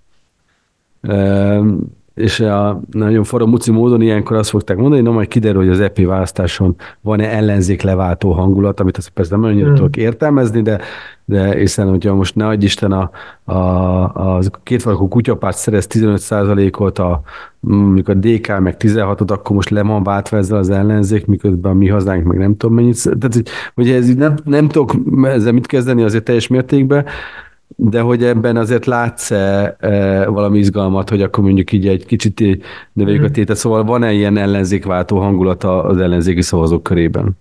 és 2.18 2.40
a 2.40 2.80
nagyon 2.90 3.24
forró 3.24 3.46
muci 3.46 3.70
módon 3.70 4.00
ilyenkor 4.00 4.36
azt 4.36 4.50
fogták 4.50 4.76
mondani, 4.76 5.02
na 5.02 5.10
majd 5.10 5.28
kiderül, 5.28 5.60
hogy 5.60 5.70
az 5.70 5.80
EP 5.80 6.04
választáson 6.04 6.76
van-e 7.00 7.28
ellenzék 7.28 7.82
leváltó 7.82 8.32
hangulat, 8.32 8.80
amit 8.80 8.96
azt 8.96 9.08
persze 9.08 9.36
nem 9.36 9.44
annyira 9.44 9.70
mm. 9.70 9.74
tudok 9.74 9.96
értelmezni, 9.96 10.62
de, 10.62 10.80
de 11.24 11.56
hiszen, 11.56 11.88
hogyha 11.88 12.14
most 12.14 12.34
ne 12.34 12.46
adj 12.46 12.64
Isten 12.64 12.92
a, 12.92 13.10
a, 13.44 13.54
a 14.02 14.40
kétfarkú 14.62 15.08
kutyapárt 15.08 15.56
szerez 15.56 15.86
15%-ot, 15.90 16.98
a, 16.98 17.22
mondjuk 17.60 18.08
a 18.08 18.14
DK 18.14 18.60
meg 18.60 18.76
16-ot, 18.78 19.30
akkor 19.30 19.56
most 19.56 19.70
le 19.70 19.82
van 19.82 20.02
váltva 20.02 20.36
ezzel 20.36 20.58
az 20.58 20.70
ellenzék, 20.70 21.26
miközben 21.26 21.72
a 21.72 21.74
mi 21.74 21.88
hazánk 21.88 22.24
meg 22.24 22.38
nem 22.38 22.56
tudom 22.56 22.76
mennyit. 22.76 23.02
Tehát, 23.02 23.34
hogy, 23.34 23.48
hogy 23.74 23.90
ez 23.90 24.14
nem, 24.14 24.34
nem 24.44 24.68
tudok 24.68 24.94
ezzel 25.22 25.52
mit 25.52 25.66
kezdeni 25.66 26.02
azért 26.02 26.24
teljes 26.24 26.46
mértékben, 26.46 27.04
de 27.76 28.00
hogy 28.00 28.24
ebben 28.24 28.56
azért 28.56 28.86
látsz-e 28.86 29.76
e, 29.80 30.26
valami 30.26 30.58
izgalmat, 30.58 31.08
hogy 31.08 31.22
akkor 31.22 31.44
mondjuk 31.44 31.72
így 31.72 31.88
egy 31.88 32.06
kicsit 32.06 32.42
növeljük 32.92 33.24
a 33.24 33.30
tétet, 33.30 33.56
szóval 33.56 33.84
van-e 33.84 34.12
ilyen 34.12 34.36
ellenzékváltó 34.36 35.18
hangulata 35.18 35.82
az 35.82 35.98
ellenzéki 35.98 36.42
szavazók 36.42 36.82
körében? 36.82 37.36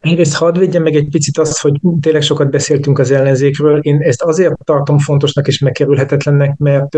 Egyrészt 0.00 0.34
hadd 0.34 0.58
védjem 0.58 0.82
meg 0.82 0.94
egy 0.94 1.08
picit 1.08 1.38
azt, 1.38 1.60
hogy 1.60 1.80
tényleg 2.00 2.22
sokat 2.22 2.50
beszéltünk 2.50 2.98
az 2.98 3.10
ellenzékről. 3.10 3.78
Én 3.78 4.00
ezt 4.00 4.22
azért 4.22 4.54
tartom 4.64 4.98
fontosnak 4.98 5.46
és 5.46 5.58
megkerülhetetlennek, 5.58 6.56
mert 6.56 6.96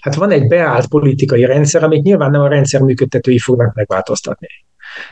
hát 0.00 0.14
van 0.14 0.30
egy 0.30 0.46
beállt 0.46 0.86
politikai 0.86 1.44
rendszer, 1.44 1.84
amit 1.84 2.02
nyilván 2.02 2.30
nem 2.30 2.40
a 2.40 2.48
rendszer 2.48 2.80
működtetői 2.80 3.38
fognak 3.38 3.74
megváltoztatni. 3.74 4.48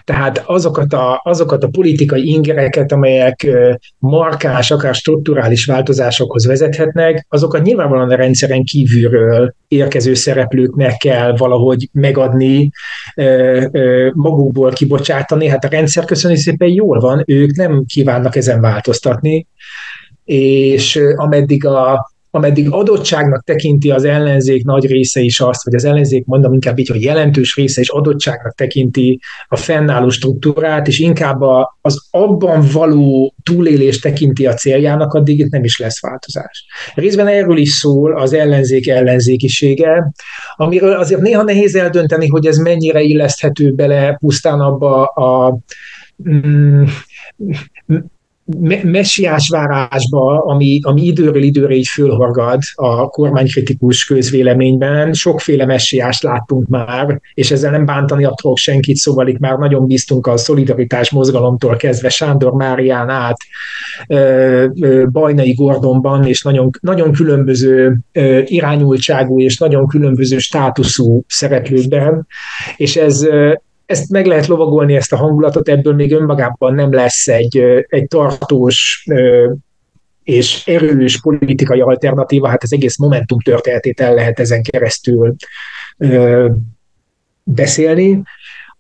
Tehát 0.05 0.43
azokat 0.47 0.93
a, 0.93 1.21
azokat 1.25 1.65
a 1.65 1.69
politikai 1.69 2.29
ingereket, 2.29 2.93
amelyek 2.93 3.47
markás, 3.99 4.71
akár 4.71 4.95
strukturális 4.95 5.65
változásokhoz 5.65 6.47
vezethetnek, 6.47 7.27
azokat 7.29 7.63
nyilvánvalóan 7.63 8.11
a 8.11 8.15
rendszeren 8.17 8.65
kívülről 8.65 9.55
érkező 9.69 10.15
szereplőknek 10.15 10.97
kell 10.97 11.37
valahogy 11.37 11.89
megadni, 11.93 12.71
magukból 14.13 14.73
kibocsátani. 14.73 15.49
Hát 15.49 15.65
a 15.65 15.69
rendszer 15.69 16.05
köszönjük 16.05 16.41
szépen 16.41 16.69
jól 16.69 17.01
van, 17.01 17.23
ők 17.27 17.57
nem 17.57 17.85
kívánnak 17.87 18.37
ezen 18.37 18.61
változtatni, 18.61 19.47
és 20.25 21.01
ameddig 21.17 21.67
a, 21.67 22.12
ameddig 22.35 22.71
adottságnak 22.71 23.45
tekinti 23.45 23.91
az 23.91 24.05
ellenzék 24.05 24.65
nagy 24.65 24.87
része 24.87 25.21
is 25.21 25.41
azt, 25.41 25.65
vagy 25.65 25.75
az 25.75 25.85
ellenzék 25.85 26.25
mondom 26.27 26.53
inkább 26.53 26.79
így, 26.79 26.89
hogy 26.89 27.03
jelentős 27.03 27.57
része 27.57 27.81
is 27.81 27.89
adottságnak 27.89 28.55
tekinti 28.55 29.21
a 29.49 29.57
fennálló 29.57 30.09
struktúrát, 30.09 30.87
és 30.87 30.99
inkább 30.99 31.41
az 31.81 32.07
abban 32.11 32.65
való 32.73 33.35
túlélés 33.43 33.99
tekinti 33.99 34.47
a 34.47 34.55
céljának, 34.55 35.13
addig 35.15 35.39
itt 35.39 35.51
nem 35.51 35.65
is 35.65 35.79
lesz 35.79 36.03
változás. 36.03 36.65
Részben 36.95 37.27
erről 37.27 37.57
is 37.57 37.71
szól 37.71 38.17
az 38.17 38.33
ellenzék 38.33 38.89
ellenzékisége, 38.89 40.13
amiről 40.57 40.93
azért 40.93 41.21
néha 41.21 41.43
nehéz 41.43 41.75
eldönteni, 41.75 42.27
hogy 42.27 42.47
ez 42.47 42.57
mennyire 42.57 43.01
illeszthető 43.01 43.73
bele 43.73 44.17
pusztán 44.21 44.61
abba 44.61 45.05
a 45.05 45.59
mm, 46.29 46.85
messiás 48.83 49.49
várásba, 49.49 50.43
ami, 50.45 50.81
ami 50.83 51.03
időről 51.03 51.43
időre 51.43 51.75
így 51.75 51.87
fölhorgad 51.87 52.61
a 52.75 53.07
kormánykritikus 53.07 54.05
közvéleményben. 54.05 55.13
Sokféle 55.13 55.67
messiást 55.67 56.23
láttunk 56.23 56.69
már, 56.69 57.21
és 57.35 57.51
ezzel 57.51 57.71
nem 57.71 57.85
bántani 57.85 58.25
akarok 58.25 58.57
senkit, 58.57 58.97
szóval 58.97 59.29
itt 59.29 59.39
már 59.39 59.59
nagyon 59.59 59.87
biztunk 59.87 60.27
a 60.27 60.37
szolidaritás 60.37 61.11
mozgalomtól 61.11 61.77
kezdve 61.77 62.09
Sándor 62.09 62.53
Márián 62.53 63.09
át 63.09 63.37
Bajnai 65.13 65.53
Gordonban, 65.53 66.27
és 66.27 66.43
nagyon, 66.43 66.71
nagyon 66.81 67.13
különböző 67.13 67.99
irányultságú 68.45 69.41
és 69.41 69.59
nagyon 69.59 69.87
különböző 69.87 70.39
státuszú 70.39 71.23
szereplőkben, 71.27 72.27
és 72.77 72.97
ez 72.97 73.27
ezt 73.87 74.11
meg 74.11 74.27
lehet 74.27 74.47
lovagolni, 74.47 74.95
ezt 74.95 75.13
a 75.13 75.17
hangulatot, 75.17 75.69
ebből 75.69 75.95
még 75.95 76.13
önmagában 76.13 76.75
nem 76.75 76.93
lesz 76.93 77.29
egy, 77.29 77.59
egy 77.87 78.07
tartós 78.07 79.07
és 80.23 80.67
erős 80.67 81.21
politikai 81.21 81.81
alternatíva, 81.81 82.49
hát 82.49 82.63
az 82.63 82.73
egész 82.73 82.99
Momentum 82.99 83.39
történetét 83.39 84.01
el 84.01 84.15
lehet 84.15 84.41
ezen 84.41 84.63
keresztül 84.63 85.35
beszélni. 87.43 88.23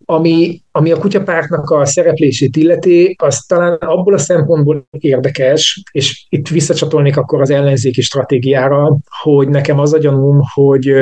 Ami, 0.04 0.62
ami 0.70 0.90
a 0.90 0.98
kutyapártnak 0.98 1.70
a 1.70 1.84
szereplését 1.84 2.56
illeti, 2.56 3.16
az 3.18 3.38
talán 3.38 3.72
abból 3.72 4.14
a 4.14 4.18
szempontból 4.18 4.86
érdekes, 4.90 5.82
és 5.92 6.26
itt 6.28 6.48
visszacsatolnék 6.48 7.16
akkor 7.16 7.40
az 7.40 7.50
ellenzéki 7.50 8.00
stratégiára, 8.00 8.96
hogy 9.22 9.48
nekem 9.48 9.78
az 9.78 9.92
a 9.92 9.98
gyanúm, 9.98 10.40
hogy 10.54 10.92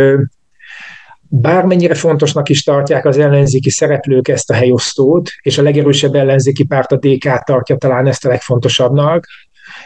bármennyire 1.32 1.94
fontosnak 1.94 2.48
is 2.48 2.62
tartják 2.62 3.04
az 3.04 3.18
ellenzéki 3.18 3.70
szereplők 3.70 4.28
ezt 4.28 4.50
a 4.50 4.54
helyosztót, 4.54 5.30
és 5.42 5.58
a 5.58 5.62
legerősebb 5.62 6.14
ellenzéki 6.14 6.64
párt 6.64 6.92
a 6.92 6.96
DK 6.96 7.44
tartja 7.44 7.76
talán 7.76 8.06
ezt 8.06 8.26
a 8.26 8.28
legfontosabbnak, 8.28 9.26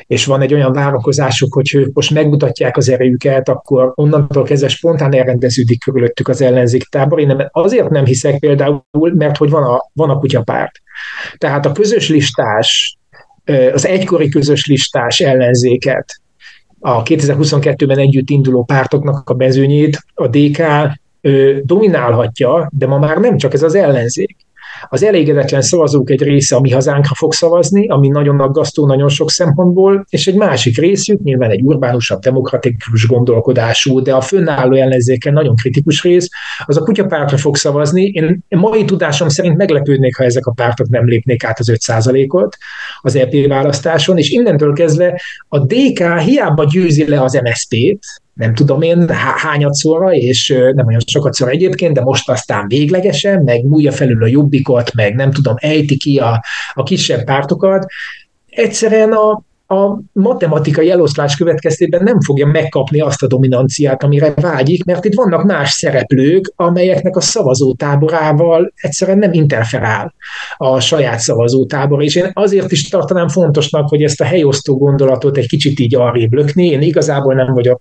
és 0.07 0.25
van 0.25 0.41
egy 0.41 0.55
olyan 0.55 0.73
várakozásuk, 0.73 1.55
hogy 1.55 1.75
ők 1.75 1.95
most 1.95 2.11
megmutatják 2.11 2.77
az 2.77 2.89
erejüket, 2.89 3.49
akkor 3.49 3.93
onnantól 3.95 4.43
kezdve 4.43 4.69
spontán 4.69 5.15
elrendeződik 5.15 5.83
körülöttük 5.85 6.29
az 6.29 6.41
ellenzéki 6.41 6.87
tábor. 6.91 7.21
Én 7.21 7.27
nem, 7.27 7.49
azért 7.51 7.91
nem 7.91 8.05
hiszek 8.05 8.39
például, 8.39 8.83
mert 8.91 9.37
hogy 9.37 9.51
van 9.51 9.63
a, 9.63 9.91
van 9.93 10.11
a 10.11 10.19
kutyapárt. 10.19 10.81
Tehát 11.39 11.67
a 11.67 11.73
közös 11.73 12.09
listás, 12.09 12.99
az 13.73 13.87
egykori 13.87 14.29
közös 14.29 14.67
listás 14.67 15.21
ellenzéket, 15.21 16.05
a 16.81 17.03
2022-ben 17.03 17.99
együtt 17.99 18.31
induló 18.31 18.65
pártoknak 18.65 19.31
a 19.31 19.35
mezőnyét 19.35 20.05
a 20.15 20.29
DK 20.29 20.63
dominálhatja, 21.63 22.71
de 22.73 22.87
ma 22.87 22.99
már 22.99 23.17
nem 23.17 23.37
csak 23.37 23.53
ez 23.53 23.63
az 23.63 23.75
ellenzék. 23.75 24.37
Az 24.89 25.03
elégedetlen 25.03 25.63
szavazók 25.63 26.11
egy 26.11 26.23
része 26.23 26.57
a 26.57 26.61
mi 26.61 26.71
hazánkra 26.71 27.15
fog 27.15 27.33
szavazni, 27.33 27.89
ami 27.89 28.09
nagyon 28.09 28.41
aggasztó 28.41 28.87
nagyon 28.87 29.09
sok 29.09 29.31
szempontból, 29.31 30.05
és 30.09 30.27
egy 30.27 30.35
másik 30.35 30.79
részük, 30.79 31.23
nyilván 31.23 31.51
egy 31.51 31.63
urbánusabb, 31.63 32.21
demokratikus 32.21 33.07
gondolkodású, 33.07 34.01
de 34.01 34.15
a 34.15 34.21
fönnálló 34.21 34.77
ellenzéken 34.77 35.33
nagyon 35.33 35.57
kritikus 35.57 36.03
rész, 36.03 36.29
az 36.65 36.77
a 36.77 36.81
kutyapártra 36.81 37.37
fog 37.37 37.57
szavazni. 37.57 38.03
Én 38.03 38.45
mai 38.49 38.85
tudásom 38.85 39.29
szerint 39.29 39.57
meglepődnék, 39.57 40.17
ha 40.17 40.25
ezek 40.25 40.47
a 40.47 40.53
pártok 40.53 40.89
nem 40.89 41.07
lépnék 41.07 41.45
át 41.45 41.59
az 41.59 41.73
5%-ot 41.73 42.57
az 43.01 43.17
EP 43.17 43.47
választáson, 43.49 44.19
és 44.19 44.31
innentől 44.31 44.73
kezdve 44.73 45.21
a 45.49 45.59
DK 45.59 46.19
hiába 46.19 46.65
győzi 46.65 47.09
le 47.09 47.23
az 47.23 47.41
MSZP-t, 47.43 48.23
nem 48.35 48.55
tudom 48.55 48.83
én 48.83 49.09
hányadszorra, 49.37 50.13
és 50.13 50.49
nem 50.75 50.87
olyan 50.87 51.01
sokat 51.07 51.35
szor 51.35 51.49
egyébként, 51.49 51.95
de 51.95 52.01
most 52.01 52.31
aztán 52.31 52.69
véglegesen, 52.69 53.43
meg 53.43 53.65
múlja 53.65 53.93
felül 53.93 54.23
a 54.23 54.27
jobbikot, 54.27 54.95
meg 54.95 55.15
nem 55.15 55.33
tudom, 55.33 55.55
ejti 55.59 55.97
ki 55.97 56.19
a, 56.19 56.45
a 56.73 56.83
kisebb 56.83 57.25
pártokat. 57.25 57.87
Egyszerűen 58.49 59.13
a, 59.13 59.43
a 59.75 60.01
matematikai 60.13 60.91
eloszlás 60.91 61.37
következtében 61.37 62.03
nem 62.03 62.21
fogja 62.21 62.47
megkapni 62.47 63.01
azt 63.01 63.23
a 63.23 63.27
dominanciát, 63.27 64.03
amire 64.03 64.33
vágyik, 64.37 64.85
mert 64.85 65.05
itt 65.05 65.15
vannak 65.15 65.45
más 65.45 65.71
szereplők, 65.71 66.53
amelyeknek 66.57 67.17
a 67.17 67.21
szavazótáborával 67.21 68.73
egyszerűen 68.77 69.19
nem 69.19 69.33
interferál 69.33 70.15
a 70.57 70.81
saját 70.81 71.19
szavazótábor, 71.19 72.03
és 72.03 72.15
én 72.15 72.31
azért 72.33 72.73
is 72.73 72.89
tartanám 72.89 73.29
fontosnak, 73.29 73.89
hogy 73.89 74.03
ezt 74.03 74.21
a 74.21 74.25
helyosztó 74.25 74.79
gondolatot 74.79 75.37
egy 75.37 75.49
kicsit 75.49 75.79
így 75.79 75.95
arrébb 75.95 76.33
lökni. 76.33 76.67
Én 76.67 76.83
igazából 76.83 77.35
nem 77.35 77.53
vagyok 77.53 77.81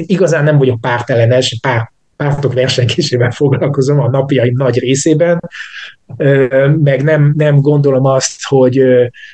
én 0.00 0.06
igazán 0.06 0.44
nem 0.44 0.58
vagyok 0.58 0.80
pártelenes, 0.80 1.58
pár, 1.62 1.92
pártok 2.16 2.52
versenykésével 2.52 3.30
foglalkozom 3.30 4.00
a 4.00 4.10
napjaim 4.10 4.54
nagy 4.56 4.78
részében, 4.78 5.40
meg 6.82 7.02
nem, 7.02 7.32
nem 7.36 7.60
gondolom 7.60 8.04
azt, 8.04 8.44
hogy, 8.44 8.82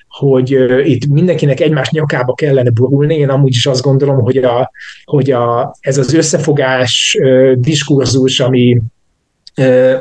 hogy 0.08 0.50
itt 0.84 1.06
mindenkinek 1.06 1.60
egymás 1.60 1.90
nyakába 1.90 2.34
kellene 2.34 2.70
borulni. 2.70 3.14
Én 3.16 3.28
amúgy 3.28 3.54
is 3.54 3.66
azt 3.66 3.82
gondolom, 3.82 4.20
hogy, 4.20 4.36
a, 4.36 4.70
hogy 5.04 5.30
a, 5.30 5.74
ez 5.80 5.98
az 5.98 6.14
összefogás 6.14 7.18
diskurzus, 7.54 8.40
ami, 8.40 8.80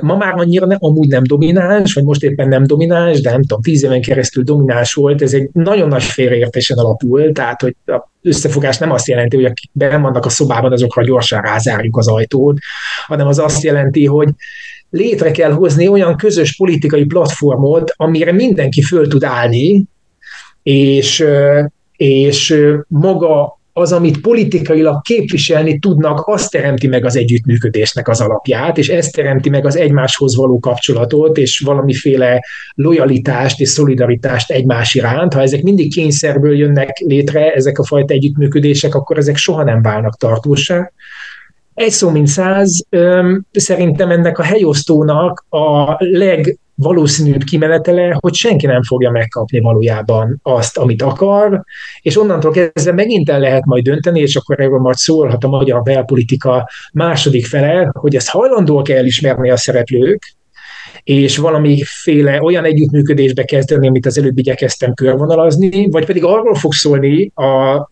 Ma 0.01 0.15
már 0.15 0.33
annyira 0.35 0.65
ne, 0.65 0.75
amúgy 0.79 1.07
nem 1.07 1.23
domináns, 1.23 1.93
vagy 1.93 2.03
most 2.03 2.23
éppen 2.23 2.47
nem 2.47 2.63
domináns, 2.63 3.21
de 3.21 3.31
nem 3.31 3.41
tudom, 3.41 3.61
tíz 3.61 3.83
éven 3.83 4.01
keresztül 4.01 4.43
domináns 4.43 4.93
volt, 4.93 5.21
ez 5.21 5.33
egy 5.33 5.49
nagyon 5.53 5.87
nagy 5.87 6.03
félreértésen 6.03 6.77
alapul, 6.77 7.31
tehát 7.31 7.61
hogy 7.61 7.75
a 7.85 8.09
összefogás 8.21 8.77
nem 8.77 8.91
azt 8.91 9.07
jelenti, 9.07 9.35
hogy 9.35 9.45
akik 9.45 9.69
benn 9.73 10.01
vannak 10.01 10.25
a 10.25 10.29
szobában, 10.29 10.71
azokra 10.71 11.03
gyorsan 11.03 11.41
rázárjuk 11.41 11.97
az 11.97 12.07
ajtót, 12.07 12.57
hanem 13.05 13.27
az 13.27 13.39
azt 13.39 13.63
jelenti, 13.63 14.05
hogy 14.05 14.29
létre 14.89 15.31
kell 15.31 15.51
hozni 15.51 15.87
olyan 15.87 16.15
közös 16.15 16.55
politikai 16.55 17.05
platformot, 17.05 17.93
amire 17.95 18.31
mindenki 18.31 18.81
föl 18.81 19.07
tud 19.07 19.23
állni, 19.23 19.83
és, 20.63 21.25
és 21.97 22.61
maga 22.87 23.59
az, 23.77 23.91
amit 23.91 24.21
politikailag 24.21 25.01
képviselni 25.01 25.79
tudnak, 25.79 26.27
azt 26.27 26.51
teremti 26.51 26.87
meg 26.87 27.05
az 27.05 27.15
együttműködésnek 27.15 28.07
az 28.07 28.21
alapját, 28.21 28.77
és 28.77 28.89
ez 28.89 29.07
teremti 29.07 29.49
meg 29.49 29.65
az 29.65 29.77
egymáshoz 29.77 30.35
való 30.35 30.59
kapcsolatot, 30.59 31.37
és 31.37 31.59
valamiféle 31.59 32.43
lojalitást 32.75 33.59
és 33.59 33.69
szolidaritást 33.69 34.51
egymás 34.51 34.95
iránt. 34.95 35.33
Ha 35.33 35.41
ezek 35.41 35.61
mindig 35.61 35.93
kényszerből 35.93 36.57
jönnek 36.57 36.97
létre, 36.97 37.51
ezek 37.51 37.79
a 37.79 37.83
fajta 37.83 38.13
együttműködések, 38.13 38.95
akkor 38.95 39.17
ezek 39.17 39.35
soha 39.35 39.63
nem 39.63 39.81
válnak 39.81 40.17
tartósá. 40.17 40.91
Egy 41.73 41.91
szó 41.91 42.09
mint 42.09 42.27
száz, 42.27 42.85
szerintem 43.51 44.11
ennek 44.11 44.39
a 44.39 44.43
helyosztónak 44.43 45.45
a 45.49 45.95
leg 45.99 46.57
valószínűbb 46.75 47.43
kimenetele, 47.43 48.17
hogy 48.19 48.33
senki 48.33 48.65
nem 48.65 48.83
fogja 48.83 49.11
megkapni 49.11 49.59
valójában 49.59 50.39
azt, 50.43 50.77
amit 50.77 51.01
akar, 51.01 51.63
és 52.01 52.17
onnantól 52.17 52.51
kezdve 52.51 52.91
megint 52.91 53.29
el 53.29 53.39
lehet 53.39 53.65
majd 53.65 53.83
dönteni, 53.83 54.19
és 54.19 54.35
akkor 54.35 54.59
erről 54.59 54.79
majd 54.79 54.95
szólhat 54.95 55.43
a 55.43 55.47
magyar 55.47 55.81
belpolitika 55.81 56.69
második 56.93 57.45
fele, 57.45 57.89
hogy 57.93 58.15
ezt 58.15 58.29
hajlandóak 58.29 58.89
elismerni 58.89 59.49
a 59.49 59.57
szereplők, 59.57 60.35
és 61.03 61.37
valamiféle 61.37 62.41
olyan 62.41 62.63
együttműködésbe 62.63 63.43
kezdeni, 63.43 63.87
amit 63.87 64.05
az 64.05 64.17
előbb 64.17 64.37
igyekeztem 64.37 64.93
körvonalazni, 64.93 65.89
vagy 65.89 66.05
pedig 66.05 66.23
arról 66.23 66.55
fog 66.55 66.73
szólni 66.73 67.31
a, 67.35 67.89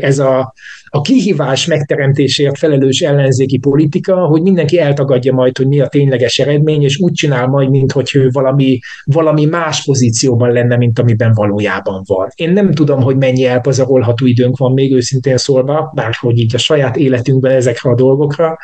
ez 0.00 0.18
a 0.18 0.54
a 0.94 1.00
kihívás 1.00 1.66
megteremtésért 1.66 2.58
felelős 2.58 3.00
ellenzéki 3.00 3.58
politika, 3.58 4.14
hogy 4.14 4.42
mindenki 4.42 4.78
eltagadja 4.78 5.32
majd, 5.32 5.56
hogy 5.56 5.66
mi 5.66 5.80
a 5.80 5.86
tényleges 5.86 6.38
eredmény, 6.38 6.82
és 6.82 6.98
úgy 6.98 7.12
csinál 7.12 7.46
majd, 7.46 7.70
mintha 7.70 8.02
ő 8.14 8.28
valami, 8.32 8.78
valami 9.04 9.44
más 9.44 9.84
pozícióban 9.84 10.52
lenne, 10.52 10.76
mint 10.76 10.98
amiben 10.98 11.32
valójában 11.32 12.02
van. 12.06 12.28
Én 12.34 12.50
nem 12.50 12.72
tudom, 12.72 13.02
hogy 13.02 13.16
mennyi 13.16 13.44
elpazarolható 13.44 14.26
időnk 14.26 14.56
van 14.56 14.72
még 14.72 14.94
őszintén 14.94 15.36
szólva, 15.36 15.92
bárhogy 15.94 16.38
így 16.38 16.54
a 16.54 16.58
saját 16.58 16.96
életünkben 16.96 17.52
ezekre 17.52 17.90
a 17.90 17.94
dolgokra. 17.94 18.58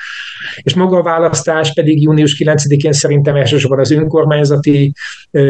És 0.63 0.75
maga 0.75 0.97
a 0.97 1.03
választás 1.03 1.73
pedig 1.73 2.03
június 2.03 2.43
9-én 2.45 2.93
szerintem 2.93 3.37
elsősorban 3.37 3.79
az 3.79 3.91
önkormányzati 3.91 4.93
ö, 5.31 5.41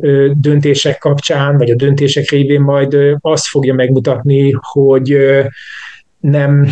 ö, 0.00 0.30
döntések 0.34 0.98
kapcsán, 0.98 1.58
vagy 1.58 1.70
a 1.70 1.76
döntések 1.76 2.30
révén 2.30 2.60
majd 2.60 2.94
ö, 2.94 3.14
azt 3.20 3.46
fogja 3.46 3.74
megmutatni, 3.74 4.54
hogy 4.72 5.12
ö, 5.12 5.40
nem, 6.20 6.66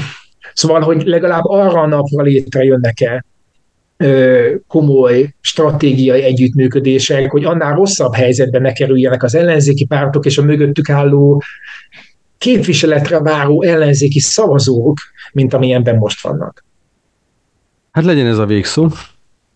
szóval, 0.54 0.80
hogy 0.80 1.02
legalább 1.02 1.44
arra 1.44 1.80
a 1.80 1.86
napra 1.86 2.22
létrejönnek-e 2.22 3.24
komoly 4.66 5.34
stratégiai 5.40 6.22
együttműködések, 6.22 7.30
hogy 7.30 7.44
annál 7.44 7.74
rosszabb 7.74 8.14
helyzetben 8.14 8.62
ne 8.62 8.72
kerüljenek 8.72 9.22
az 9.22 9.34
ellenzéki 9.34 9.84
pártok 9.84 10.26
és 10.26 10.38
a 10.38 10.42
mögöttük 10.42 10.90
álló 10.90 11.42
képviseletre 12.38 13.20
váró 13.20 13.62
ellenzéki 13.62 14.20
szavazók, 14.20 14.98
mint 15.32 15.54
amilyenben 15.54 15.96
most 15.96 16.22
vannak. 16.22 16.64
Hát 17.90 18.04
legyen 18.04 18.26
ez 18.26 18.38
a 18.38 18.46
végszó, 18.46 18.88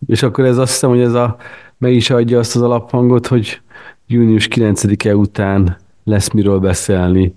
és 0.07 0.23
akkor 0.23 0.45
ez 0.45 0.57
azt 0.57 0.71
hiszem, 0.71 0.89
hogy 0.89 1.01
ez 1.01 1.13
a, 1.13 1.37
meg 1.77 1.93
is 1.93 2.09
adja 2.09 2.39
azt 2.39 2.55
az 2.55 2.61
alaphangot, 2.61 3.27
hogy 3.27 3.61
június 4.07 4.47
9-e 4.55 5.15
után 5.15 5.77
lesz 6.03 6.31
miről 6.31 6.59
beszélni 6.59 7.35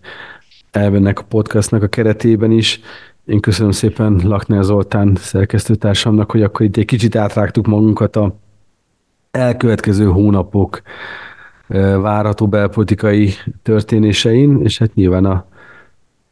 ennek 0.73 1.19
a 1.19 1.25
podcastnak 1.25 1.83
a 1.83 1.87
keretében 1.87 2.51
is. 2.51 2.81
Én 3.25 3.41
köszönöm 3.41 3.73
szépen 3.73 4.21
Lakner 4.25 4.63
Zoltán 4.63 5.15
szerkesztőtársamnak, 5.15 6.31
hogy 6.31 6.43
akkor 6.43 6.67
itt 6.67 6.77
egy 6.77 6.85
kicsit 6.85 7.17
átrágtuk 7.17 7.67
magunkat 7.67 8.17
a 8.17 8.37
elkövetkező 9.31 10.05
hónapok 10.05 10.83
várható 12.01 12.49
belpolitikai 12.49 13.33
történésein, 13.63 14.61
és 14.63 14.79
hát 14.79 14.95
nyilván 14.95 15.25
a 15.25 15.47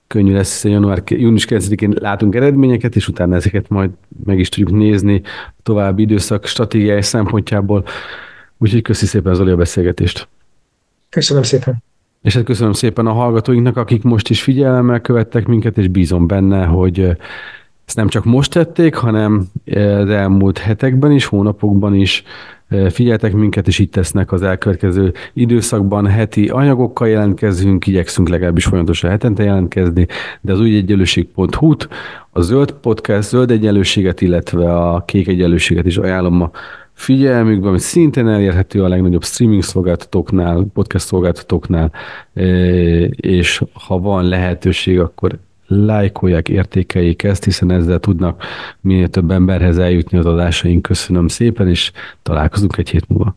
könnyű 0.07 0.33
lesz, 0.33 0.53
hiszen 0.53 0.71
január, 0.71 1.03
június 1.07 1.47
9-én 1.49 1.95
látunk 1.99 2.35
eredményeket, 2.35 2.97
és 2.97 3.09
utána 3.09 3.35
ezeket 3.35 3.69
majd 3.69 3.91
meg 4.25 4.39
is 4.39 4.49
tudjuk 4.49 4.79
nézni 4.79 5.21
a 5.25 5.61
további 5.63 6.03
időszak 6.03 6.47
stratégiai 6.47 7.03
szempontjából. 7.03 7.85
Úgyhogy 8.59 8.83
köszi 8.83 9.07
szépen 9.07 9.35
Zoli 9.35 9.51
a 9.51 9.57
beszélgetést. 9.57 10.29
Köszönöm 11.09 11.43
szépen. 11.43 11.83
És 12.23 12.35
hát 12.35 12.45
köszönöm 12.45 12.73
szépen 12.73 13.07
a 13.07 13.13
hallgatóinknak, 13.13 13.77
akik 13.77 14.03
most 14.03 14.31
is 14.31 14.43
figyelemmel 14.43 15.01
követtek 15.01 15.47
minket, 15.47 15.79
és 15.79 15.89
bízom 15.89 16.27
benne, 16.27 16.65
hogy 16.65 17.17
ezt 17.87 17.97
nem 17.97 18.09
csak 18.09 18.25
most 18.25 18.53
tették, 18.53 18.95
hanem 18.95 19.47
az 19.75 20.09
elmúlt 20.09 20.59
hetekben 20.59 21.13
is, 21.13 21.25
hónapokban 21.25 21.95
is 21.95 22.23
figyeltek 22.89 23.33
minket, 23.33 23.67
és 23.67 23.79
itt 23.79 23.93
tesznek 23.93 24.33
az 24.33 24.43
elkövetkező 24.43 25.13
időszakban. 25.33 26.07
Heti 26.07 26.49
anyagokkal 26.49 27.09
jelentkezünk, 27.09 27.87
igyekszünk 27.87 28.29
legalábbis 28.29 28.65
folyamatosan 28.65 29.11
hetente 29.11 29.43
jelentkezni, 29.43 30.07
de 30.41 30.53
az 30.53 30.61
új 30.61 30.77
egyenlőség.hu-t, 30.77 31.89
a 32.31 32.41
zöld 32.41 32.73
podcast, 32.73 33.29
zöld 33.29 33.51
egyenlőséget, 33.51 34.21
illetve 34.21 34.77
a 34.77 35.05
kék 35.05 35.29
egyenlőséget 35.29 35.87
is 35.87 35.97
ajánlom 35.97 36.43
a 36.43 36.51
figyelmükben, 37.01 37.69
ami 37.69 37.79
szintén 37.79 38.29
elérhető 38.29 38.85
a 38.85 38.89
legnagyobb 38.89 39.25
streaming 39.25 39.63
szolgáltatóknál, 39.63 40.67
podcast 40.75 41.07
szolgáltatóknál, 41.07 41.93
és 43.11 43.63
ha 43.73 43.99
van 43.99 44.25
lehetőség, 44.25 45.01
akkor 45.01 45.39
lájkolják, 45.67 46.49
értékeljék 46.49 47.23
ezt, 47.23 47.45
hiszen 47.45 47.71
ezzel 47.71 47.99
tudnak 47.99 48.43
minél 48.81 49.09
több 49.09 49.31
emberhez 49.31 49.79
eljutni 49.79 50.19
az 50.19 50.27
adásaink. 50.27 50.83
Köszönöm 50.83 51.29
szépen, 51.29 51.69
és 51.69 51.93
találkozunk 52.23 52.77
egy 52.77 52.91
hét 52.91 53.09
múlva. 53.09 53.37